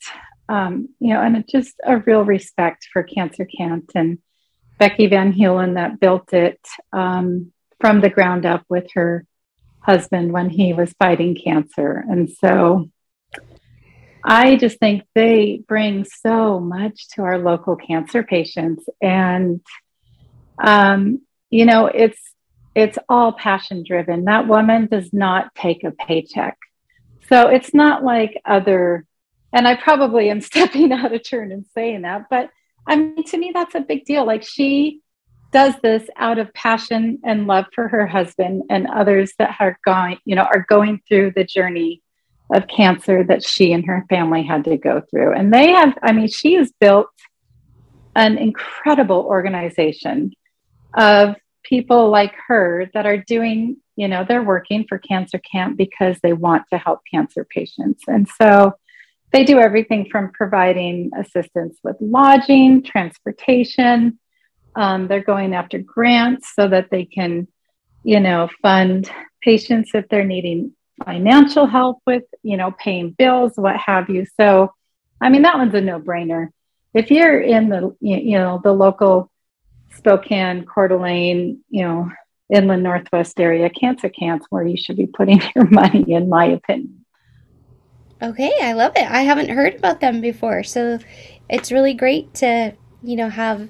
um, 0.49 0.89
you 0.99 1.13
know, 1.13 1.21
and 1.21 1.45
just 1.47 1.75
a 1.85 1.99
real 1.99 2.25
respect 2.25 2.89
for 2.91 3.03
Cancer 3.03 3.45
Can't 3.45 3.91
and 3.95 4.17
Becky 4.79 5.09
Van 5.09 5.35
Heulen 5.35 5.75
that 5.75 6.01
built 6.01 6.33
it 6.33 6.59
um, 6.95 7.53
from 7.83 8.01
the 8.01 8.09
ground 8.09 8.47
up 8.47 8.65
with 8.71 8.87
her 8.95 9.27
husband 9.81 10.33
when 10.33 10.49
he 10.49 10.73
was 10.73 10.95
fighting 10.99 11.35
cancer. 11.35 12.03
And 12.09 12.31
so 12.31 12.89
I 14.25 14.57
just 14.57 14.79
think 14.79 15.05
they 15.15 15.63
bring 15.67 16.05
so 16.05 16.61
much 16.61 17.09
to 17.11 17.23
our 17.23 17.39
local 17.39 17.77
cancer 17.77 18.23
patients. 18.23 18.89
And, 19.01 19.61
um, 20.63 21.23
you 21.51 21.65
know, 21.65 21.87
it's, 21.87 22.21
it's 22.75 22.99
all 23.09 23.33
passion 23.33 23.85
driven. 23.87 24.25
That 24.25 24.49
woman 24.49 24.87
does 24.87 25.13
not 25.13 25.55
take 25.55 25.85
a 25.85 25.91
paycheck. 25.91 26.57
So 27.29 27.49
it's 27.49 27.75
not 27.75 28.05
like 28.05 28.41
other, 28.45 29.07
and 29.53 29.67
I 29.67 29.77
probably 29.77 30.31
am 30.31 30.41
stepping 30.53 30.93
out 30.93 31.13
of 31.13 31.29
turn 31.29 31.53
and 31.53 31.67
saying 31.75 32.03
that, 32.03 32.27
but 32.31 32.51
I 32.87 32.97
mean, 32.97 33.25
to 33.25 33.39
me, 33.39 33.53
that's 33.55 33.75
a 33.75 33.81
big 33.81 34.05
deal. 34.05 34.27
Like 34.27 34.43
she 34.43 35.01
does 35.53 35.75
this 35.83 36.09
out 36.17 36.39
of 36.39 36.53
passion 36.55 37.21
and 37.25 37.47
love 37.47 37.67
for 37.75 37.87
her 37.87 38.07
husband 38.07 38.63
and 38.71 38.89
others 38.89 39.33
that 39.39 39.57
are 39.61 39.79
going, 39.85 40.19
you 40.25 40.35
know, 40.35 40.43
are 40.43 40.67
going 40.69 41.01
through 41.07 41.33
the 41.37 41.45
journey 41.45 42.03
of 42.53 42.67
cancer 42.69 43.25
that 43.25 43.43
she 43.43 43.73
and 43.73 43.85
her 43.87 44.05
family 44.09 44.43
had 44.43 44.65
to 44.65 44.77
go 44.77 45.03
through. 45.11 45.33
And 45.33 45.53
they 45.53 45.71
have, 45.71 45.97
I 46.03 46.13
mean, 46.13 46.29
she 46.29 46.55
has 46.55 46.71
built 46.79 47.09
an 48.15 48.37
incredible 48.39 49.21
organization 49.21 50.33
of 50.93 51.35
people 51.63 52.11
like 52.11 52.35
her 52.49 52.91
that 52.95 53.07
are 53.07 53.17
doing, 53.17 53.79
you 53.97 54.09
know, 54.09 54.25
they're 54.29 54.43
working 54.43 54.85
for 54.89 54.99
Cancer 54.99 55.41
Can't 55.51 55.77
because 55.77 56.19
they 56.23 56.33
want 56.33 56.65
to 56.71 56.79
help 56.79 57.01
cancer 57.11 57.47
patients. 57.49 58.03
And 58.07 58.29
so 58.41 58.75
they 59.33 59.45
do 59.45 59.59
everything 59.59 60.09
from 60.11 60.33
providing 60.33 61.11
assistance 61.19 61.79
with 61.83 61.97
lodging, 62.01 62.83
transportation, 62.83 64.19
Um, 64.75 65.07
they're 65.09 65.25
going 65.35 65.55
after 65.55 65.79
grants 65.79 66.55
so 66.55 66.69
that 66.69 66.89
they 66.91 67.05
can, 67.05 67.47
you 68.05 68.21
know, 68.21 68.49
fund 68.63 69.11
patients 69.43 69.91
if 69.95 70.05
they're 70.09 70.33
needing 70.35 70.73
financial 71.05 71.67
help 71.67 71.99
with, 72.07 72.25
you 72.43 72.57
know, 72.57 72.71
paying 72.73 73.11
bills, 73.11 73.53
what 73.57 73.77
have 73.77 74.09
you. 74.09 74.27
So, 74.41 74.73
I 75.21 75.29
mean, 75.29 75.43
that 75.43 75.57
one's 75.57 75.75
a 75.75 75.81
no 75.81 76.01
brainer. 76.01 76.49
If 76.95 77.11
you're 77.11 77.41
in 77.41 77.69
the, 77.69 77.97
you 78.01 78.39
know, 78.39 78.61
the 78.63 78.73
local 78.73 79.31
Spokane, 79.97 80.65
Coeur 80.65 80.89
d'Alene, 80.89 81.61
you 81.71 81.83
know, 81.83 82.11
inland 82.53 82.83
Northwest 82.83 83.41
area, 83.41 83.71
Cancer 83.71 84.09
Can's 84.09 84.45
where 84.51 84.67
you 84.67 84.77
should 84.77 84.97
be 84.97 85.07
putting 85.07 85.41
your 85.55 85.69
money, 85.69 86.13
in 86.13 86.29
my 86.29 86.47
opinion. 86.47 87.05
Okay, 88.23 88.53
I 88.63 88.73
love 88.73 88.93
it. 88.95 89.11
I 89.11 89.23
haven't 89.23 89.51
heard 89.51 89.75
about 89.75 90.01
them 90.01 90.21
before. 90.21 90.63
So 90.63 90.99
it's 91.49 91.73
really 91.73 91.95
great 91.95 92.33
to, 92.35 92.75
you 93.03 93.17
know, 93.17 93.29
have 93.29 93.69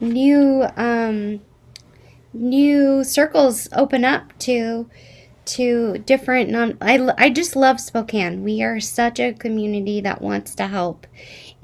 new 0.00 0.64
um 0.76 1.40
new 2.32 3.02
circles 3.02 3.68
open 3.72 4.04
up 4.04 4.38
to 4.38 4.88
to 5.48 5.98
different 5.98 6.50
non 6.50 6.76
I, 6.80 7.12
I 7.16 7.30
just 7.30 7.56
love 7.56 7.80
spokane. 7.80 8.42
We 8.44 8.62
are 8.62 8.80
such 8.80 9.18
a 9.18 9.32
community 9.32 10.00
that 10.02 10.22
wants 10.22 10.54
to 10.56 10.66
help. 10.66 11.06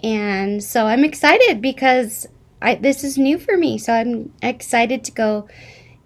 And 0.02 0.62
so 0.62 0.86
i'm 0.86 1.04
excited 1.04 1.60
because 1.60 2.26
I, 2.62 2.76
this 2.76 3.04
is 3.04 3.18
new 3.18 3.38
for 3.38 3.56
me. 3.56 3.78
So 3.78 3.92
i'm 3.92 4.32
excited 4.42 5.04
to 5.04 5.12
go 5.12 5.48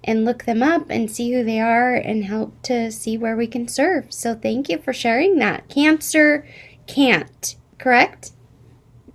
and 0.04 0.24
look 0.24 0.44
them 0.44 0.62
up 0.62 0.90
and 0.90 1.10
see 1.10 1.32
who 1.32 1.44
they 1.44 1.60
are 1.60 1.94
and 1.94 2.24
help 2.24 2.62
to 2.62 2.90
see 2.90 3.18
where 3.18 3.36
we 3.36 3.46
can 3.46 3.68
serve. 3.68 4.12
So 4.12 4.34
thank 4.34 4.68
you 4.68 4.78
for 4.78 4.92
sharing 4.92 5.38
that. 5.38 5.68
Cancer 5.68 6.46
can't 6.86 7.56
correct? 7.78 8.32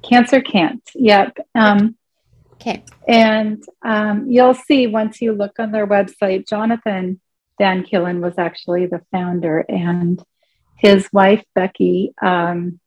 Cancer 0.04 0.42
can't. 0.42 0.84
Yep. 0.96 1.38
Um, 1.56 1.96
okay. 2.54 2.84
and 3.08 3.64
um, 3.84 4.30
you'll 4.30 4.54
see 4.54 4.88
once 4.88 5.22
you 5.22 5.34
look 5.34 5.60
on 5.60 5.72
their 5.72 5.88
website 5.88 6.48
jonathan 6.48 7.20
Dan 7.64 7.86
Killen 7.86 8.20
was 8.20 8.34
actually 8.38 8.88
the 8.88 9.00
founder, 9.10 9.60
and 9.70 10.22
his 10.76 11.08
wife, 11.14 11.46
Becky, 11.56 12.14
um, 12.22 12.78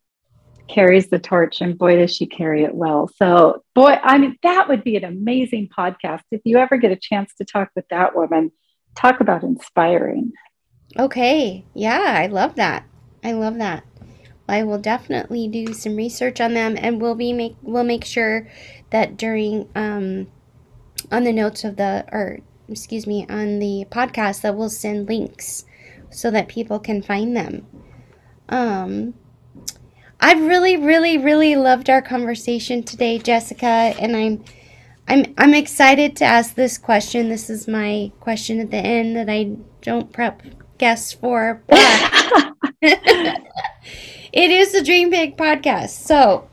carries 0.67 1.09
the 1.09 1.17
torch, 1.17 1.61
and 1.61 1.75
boy, 1.75 1.95
does 1.95 2.15
she 2.15 2.27
carry 2.27 2.63
it 2.63 2.75
well. 2.75 3.09
So, 3.15 3.63
boy, 3.73 3.97
I 4.03 4.19
mean, 4.19 4.37
that 4.43 4.69
would 4.69 4.83
be 4.83 4.95
an 4.95 5.03
amazing 5.03 5.69
podcast. 5.75 6.21
If 6.29 6.41
you 6.45 6.59
ever 6.59 6.77
get 6.77 6.91
a 6.91 6.95
chance 6.95 7.33
to 7.39 7.43
talk 7.43 7.71
with 7.75 7.87
that 7.89 8.15
woman, 8.15 8.51
talk 8.95 9.19
about 9.19 9.41
inspiring. 9.41 10.33
Okay. 10.95 11.65
Yeah, 11.73 12.13
I 12.15 12.27
love 12.27 12.53
that. 12.57 12.85
I 13.23 13.31
love 13.31 13.57
that. 13.57 13.83
I 14.47 14.61
will 14.61 14.77
definitely 14.77 15.47
do 15.47 15.73
some 15.73 15.95
research 15.95 16.39
on 16.39 16.53
them, 16.53 16.77
and 16.77 17.01
we'll 17.01 17.15
be 17.15 17.33
make 17.33 17.55
we'll 17.63 17.83
make 17.83 18.05
sure 18.05 18.47
that 18.91 19.17
during 19.17 19.69
um, 19.73 20.27
on 21.11 21.23
the 21.23 21.33
notes 21.33 21.63
of 21.63 21.77
the 21.77 22.05
or 22.11 22.41
excuse 22.69 23.07
me, 23.07 23.25
on 23.29 23.59
the 23.59 23.85
podcast 23.89 24.41
that 24.41 24.55
will 24.55 24.69
send 24.69 25.07
links 25.07 25.65
so 26.09 26.31
that 26.31 26.47
people 26.47 26.79
can 26.79 27.01
find 27.01 27.35
them. 27.35 27.65
Um, 28.49 29.13
I've 30.19 30.41
really, 30.41 30.77
really, 30.77 31.17
really 31.17 31.55
loved 31.55 31.89
our 31.89 32.01
conversation 32.01 32.83
today, 32.83 33.19
Jessica, 33.19 33.67
and 33.67 34.15
I'm 34.15 34.43
I'm 35.07 35.33
I'm 35.37 35.53
excited 35.53 36.15
to 36.17 36.25
ask 36.25 36.55
this 36.55 36.77
question. 36.77 37.29
This 37.29 37.49
is 37.49 37.67
my 37.67 38.11
question 38.19 38.59
at 38.59 38.71
the 38.71 38.77
end 38.77 39.15
that 39.15 39.29
I 39.29 39.55
don't 39.81 40.11
prep 40.11 40.41
guests 40.77 41.13
for, 41.13 41.61
but 41.67 41.77
it 42.81 44.51
is 44.51 44.71
the 44.71 44.83
Dream 44.83 45.09
Big 45.09 45.37
podcast. 45.37 45.89
So 45.89 46.49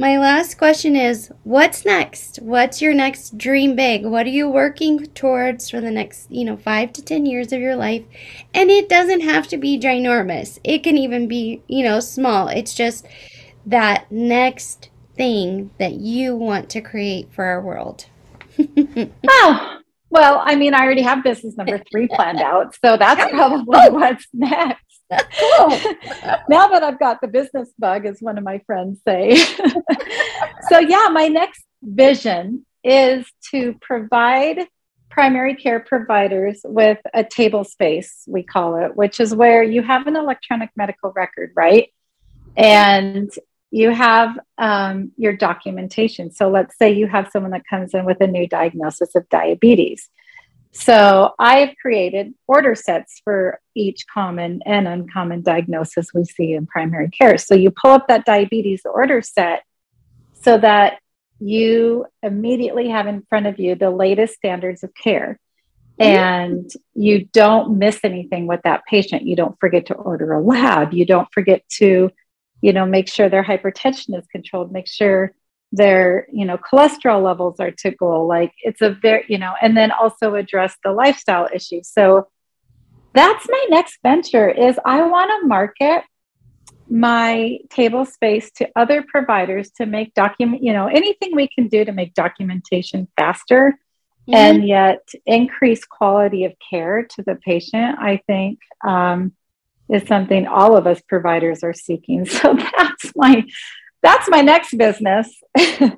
my 0.00 0.16
last 0.16 0.56
question 0.56 0.96
is 0.96 1.30
what's 1.44 1.84
next? 1.84 2.38
What's 2.38 2.80
your 2.80 2.94
next 2.94 3.36
dream 3.36 3.76
big? 3.76 4.06
What 4.06 4.24
are 4.24 4.30
you 4.30 4.48
working 4.48 5.04
towards 5.08 5.68
for 5.68 5.78
the 5.78 5.90
next, 5.90 6.30
you 6.30 6.46
know, 6.46 6.56
5 6.56 6.94
to 6.94 7.02
10 7.02 7.26
years 7.26 7.52
of 7.52 7.60
your 7.60 7.76
life? 7.76 8.02
And 8.54 8.70
it 8.70 8.88
doesn't 8.88 9.20
have 9.20 9.46
to 9.48 9.58
be 9.58 9.78
ginormous. 9.78 10.58
It 10.64 10.82
can 10.82 10.96
even 10.96 11.28
be, 11.28 11.62
you 11.68 11.84
know, 11.84 12.00
small. 12.00 12.48
It's 12.48 12.72
just 12.72 13.06
that 13.66 14.10
next 14.10 14.88
thing 15.18 15.70
that 15.78 15.92
you 15.92 16.34
want 16.34 16.70
to 16.70 16.80
create 16.80 17.30
for 17.30 17.44
our 17.44 17.60
world. 17.60 18.06
oh, 19.28 19.78
well, 20.08 20.42
I 20.42 20.56
mean, 20.56 20.72
I 20.72 20.80
already 20.82 21.02
have 21.02 21.22
business 21.22 21.58
number 21.58 21.78
3 21.92 22.08
planned 22.08 22.40
out, 22.40 22.74
so 22.82 22.96
that's 22.96 23.30
probably 23.30 23.78
oh. 23.78 23.90
what's 23.90 24.26
next. 24.32 24.89
Now 25.10 26.68
that 26.68 26.82
I've 26.82 26.98
got 26.98 27.20
the 27.20 27.28
business 27.28 27.70
bug, 27.78 28.06
as 28.06 28.20
one 28.20 28.38
of 28.38 28.44
my 28.44 28.60
friends 28.66 29.00
say. 29.06 29.36
so, 30.68 30.78
yeah, 30.78 31.08
my 31.10 31.28
next 31.28 31.64
vision 31.82 32.64
is 32.84 33.26
to 33.50 33.74
provide 33.80 34.66
primary 35.10 35.56
care 35.56 35.80
providers 35.80 36.60
with 36.64 36.98
a 37.12 37.24
table 37.24 37.64
space, 37.64 38.22
we 38.28 38.44
call 38.44 38.76
it, 38.76 38.94
which 38.94 39.18
is 39.18 39.34
where 39.34 39.62
you 39.62 39.82
have 39.82 40.06
an 40.06 40.14
electronic 40.14 40.70
medical 40.76 41.12
record, 41.16 41.50
right? 41.56 41.92
And 42.56 43.30
you 43.72 43.90
have 43.90 44.38
um, 44.58 45.10
your 45.16 45.32
documentation. 45.32 46.30
So, 46.30 46.50
let's 46.50 46.78
say 46.78 46.92
you 46.92 47.08
have 47.08 47.30
someone 47.32 47.50
that 47.52 47.66
comes 47.68 47.94
in 47.94 48.04
with 48.04 48.20
a 48.20 48.26
new 48.28 48.46
diagnosis 48.46 49.16
of 49.16 49.28
diabetes. 49.28 50.08
So 50.72 51.34
I've 51.38 51.74
created 51.80 52.34
order 52.46 52.74
sets 52.74 53.20
for 53.24 53.60
each 53.74 54.06
common 54.06 54.60
and 54.64 54.86
uncommon 54.86 55.42
diagnosis 55.42 56.14
we 56.14 56.24
see 56.24 56.52
in 56.54 56.66
primary 56.66 57.10
care. 57.10 57.38
So 57.38 57.54
you 57.54 57.70
pull 57.70 57.90
up 57.90 58.06
that 58.08 58.24
diabetes 58.24 58.82
order 58.84 59.20
set 59.20 59.64
so 60.34 60.58
that 60.58 61.00
you 61.40 62.06
immediately 62.22 62.88
have 62.90 63.06
in 63.06 63.22
front 63.28 63.46
of 63.46 63.58
you 63.58 63.74
the 63.74 63.90
latest 63.90 64.34
standards 64.34 64.84
of 64.84 64.92
care. 64.94 65.38
And 65.98 66.70
you 66.94 67.26
don't 67.26 67.76
miss 67.76 68.00
anything 68.04 68.46
with 68.46 68.62
that 68.62 68.86
patient. 68.86 69.26
You 69.26 69.36
don't 69.36 69.58
forget 69.60 69.86
to 69.86 69.94
order 69.94 70.32
a 70.32 70.40
lab. 70.40 70.94
You 70.94 71.04
don't 71.04 71.28
forget 71.30 71.68
to, 71.76 72.10
you 72.62 72.72
know, 72.72 72.86
make 72.86 73.06
sure 73.06 73.28
their 73.28 73.44
hypertension 73.44 74.18
is 74.18 74.26
controlled, 74.28 74.72
make 74.72 74.86
sure 74.86 75.34
their 75.72 76.26
you 76.32 76.44
know 76.44 76.58
cholesterol 76.58 77.22
levels 77.22 77.60
are 77.60 77.70
to 77.70 77.90
goal. 77.92 78.26
Like 78.26 78.52
it's 78.62 78.82
a 78.82 78.90
very 78.90 79.24
you 79.28 79.38
know 79.38 79.54
and 79.60 79.76
then 79.76 79.92
also 79.92 80.34
address 80.34 80.76
the 80.84 80.92
lifestyle 80.92 81.48
issues. 81.52 81.88
So 81.88 82.28
that's 83.12 83.48
my 83.48 83.66
next 83.70 83.98
venture 84.02 84.48
is 84.48 84.78
i 84.84 85.02
want 85.02 85.30
to 85.30 85.46
market 85.46 86.02
my 86.88 87.58
table 87.70 88.04
space 88.04 88.50
to 88.50 88.68
other 88.74 89.02
providers 89.02 89.70
to 89.70 89.86
make 89.86 90.12
document 90.14 90.62
you 90.62 90.72
know 90.72 90.86
anything 90.86 91.34
we 91.34 91.48
can 91.48 91.68
do 91.68 91.84
to 91.84 91.92
make 91.92 92.14
documentation 92.14 93.08
faster 93.16 93.78
mm-hmm. 94.28 94.34
and 94.34 94.66
yet 94.66 95.08
increase 95.26 95.84
quality 95.84 96.44
of 96.44 96.52
care 96.70 97.04
to 97.04 97.22
the 97.22 97.36
patient 97.36 97.98
i 97.98 98.20
think 98.26 98.58
um, 98.86 99.32
is 99.90 100.06
something 100.06 100.46
all 100.46 100.76
of 100.76 100.86
us 100.86 101.00
providers 101.08 101.62
are 101.62 101.74
seeking. 101.74 102.24
So 102.30 102.54
that's 102.54 103.12
my 103.16 103.44
that's 104.02 104.28
my 104.28 104.40
next 104.40 104.76
business. 104.76 105.28
oh, 105.58 105.92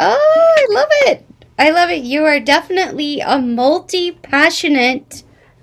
I 0.00 0.66
love 0.70 0.88
it. 0.90 1.26
I 1.58 1.70
love 1.70 1.90
it. 1.90 2.02
You 2.02 2.24
are 2.24 2.40
definitely 2.40 3.20
a 3.20 3.38
multi 3.38 4.12
passionate 4.12 5.22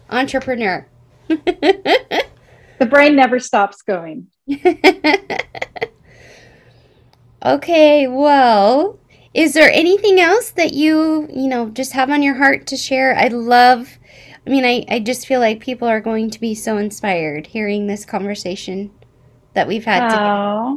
entrepreneur. 0.09 0.87
the 1.27 2.25
brain 2.89 3.15
never 3.15 3.39
stops 3.39 3.81
going. 3.81 4.27
okay, 7.45 8.07
well, 8.07 8.99
is 9.33 9.53
there 9.53 9.71
anything 9.71 10.19
else 10.19 10.51
that 10.51 10.73
you, 10.73 11.27
you 11.31 11.47
know, 11.47 11.69
just 11.69 11.91
have 11.93 12.09
on 12.09 12.23
your 12.23 12.35
heart 12.35 12.67
to 12.67 12.77
share? 12.77 13.15
I 13.15 13.27
love, 13.27 13.99
I 14.45 14.49
mean, 14.49 14.65
I, 14.65 14.85
I 14.89 14.99
just 14.99 15.27
feel 15.27 15.39
like 15.39 15.59
people 15.59 15.87
are 15.87 16.01
going 16.01 16.29
to 16.31 16.39
be 16.39 16.55
so 16.55 16.77
inspired 16.77 17.47
hearing 17.47 17.87
this 17.87 18.05
conversation 18.05 18.91
that 19.53 19.67
we've 19.67 19.85
had 19.85 20.03
oh, 20.03 20.09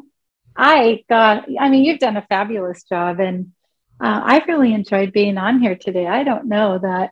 today. 0.01 0.09
I 0.57 1.05
got, 1.09 1.46
I 1.59 1.68
mean, 1.68 1.84
you've 1.84 1.98
done 1.98 2.16
a 2.16 2.26
fabulous 2.28 2.82
job 2.84 3.20
and 3.20 3.53
uh, 4.00 4.20
I've 4.24 4.46
really 4.48 4.74
enjoyed 4.74 5.12
being 5.12 5.38
on 5.38 5.61
here 5.61 5.76
today. 5.76 6.07
I 6.07 6.24
don't 6.24 6.46
know 6.46 6.78
that, 6.78 7.11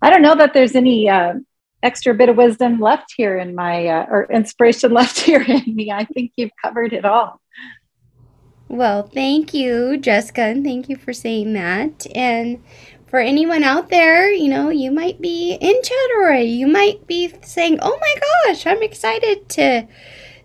I 0.00 0.10
don't 0.10 0.22
know 0.22 0.34
that 0.34 0.52
there's 0.54 0.74
any 0.74 1.08
uh, 1.08 1.34
extra 1.82 2.14
bit 2.14 2.28
of 2.28 2.36
wisdom 2.36 2.80
left 2.80 3.14
here 3.16 3.38
in 3.38 3.54
my, 3.54 3.86
uh, 3.86 4.06
or 4.10 4.24
inspiration 4.30 4.92
left 4.92 5.20
here 5.20 5.42
in 5.42 5.74
me. 5.74 5.90
I 5.90 6.04
think 6.04 6.32
you've 6.36 6.50
covered 6.60 6.92
it 6.92 7.04
all. 7.04 7.40
Well, 8.68 9.02
thank 9.02 9.52
you, 9.52 9.98
Jessica, 9.98 10.42
and 10.42 10.64
thank 10.64 10.88
you 10.88 10.96
for 10.96 11.12
saying 11.12 11.52
that. 11.52 12.06
And 12.14 12.62
for 13.06 13.20
anyone 13.20 13.62
out 13.62 13.90
there, 13.90 14.32
you 14.32 14.48
know, 14.48 14.70
you 14.70 14.90
might 14.90 15.20
be 15.20 15.52
in 15.60 15.82
Chattaroy. 15.82 16.50
You 16.50 16.66
might 16.66 17.06
be 17.06 17.30
saying, 17.42 17.78
"Oh 17.82 17.98
my 18.00 18.14
gosh, 18.46 18.66
I'm 18.66 18.82
excited 18.82 19.50
to 19.50 19.86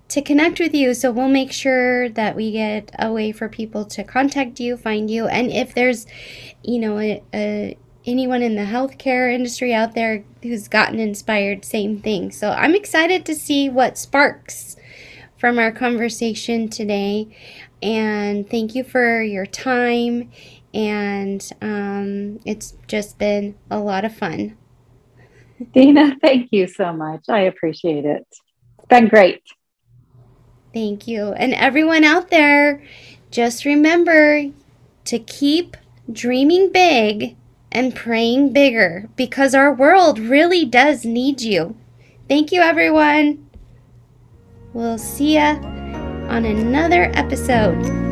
to 0.10 0.22
connect 0.22 0.60
with 0.60 0.74
you. 0.74 0.94
So 0.94 1.12
we'll 1.12 1.28
make 1.28 1.52
sure 1.52 2.10
that 2.10 2.36
we 2.36 2.52
get 2.52 2.92
a 2.98 3.12
way 3.12 3.32
for 3.32 3.50
people 3.50 3.86
to 3.86 4.04
contact 4.04 4.60
you, 4.60 4.78
find 4.78 5.10
you, 5.10 5.28
and 5.28 5.52
if 5.52 5.74
there's, 5.74 6.06
you 6.64 6.80
know, 6.80 6.98
a, 7.00 7.22
a, 7.34 7.78
anyone 8.06 8.42
in 8.42 8.56
the 8.56 8.64
healthcare 8.64 9.34
industry 9.34 9.74
out 9.74 9.96
there 9.96 10.24
who's 10.42 10.68
gotten 10.68 11.00
inspired, 11.00 11.66
same 11.66 12.00
thing. 12.00 12.32
So 12.32 12.52
I'm 12.52 12.74
excited 12.74 13.26
to 13.26 13.36
see 13.36 13.70
what 13.70 13.98
sparks 13.98 14.78
from 15.38 15.60
our 15.60 15.72
conversation 15.72 16.70
today. 16.70 17.36
And 17.84 18.50
thank 18.50 18.74
you 18.74 18.84
for 18.84 19.22
your 19.22 19.46
time 19.46 20.32
and 20.74 21.50
um, 21.62 22.40
it's 22.46 22.76
just 22.88 23.18
been 23.18 23.56
a 23.72 23.80
lot 23.80 24.06
of 24.06 24.16
fun. 24.16 24.58
Dina, 25.74 26.16
thank 26.22 26.50
you 26.52 26.68
so 26.68 26.94
much. 26.94 27.26
I 27.30 27.42
appreciate 27.42 28.06
it. 28.06 28.28
It's 28.30 28.88
been 28.88 29.08
great. 29.08 29.42
Thank 30.74 31.08
you. 31.08 31.34
And 31.34 31.54
everyone 31.54 32.04
out 32.04 32.30
there, 32.30 32.82
just 33.32 33.66
remember 33.66 34.46
to 35.06 35.20
keep 35.20 35.78
dreaming 36.12 36.72
big 36.72 37.36
and 37.72 37.96
praying 37.96 38.54
bigger 38.54 39.10
because 39.16 39.54
our 39.54 39.74
world 39.74 40.20
really 40.20 40.66
does 40.66 41.06
need 41.06 41.42
you. 41.42 41.76
Thank 42.28 42.52
you, 42.52 42.62
everyone. 42.62 43.48
We'll 44.74 44.98
see 44.98 45.36
ya 45.36 45.56
on 46.30 46.46
another 46.46 47.12
episode. 47.14 48.07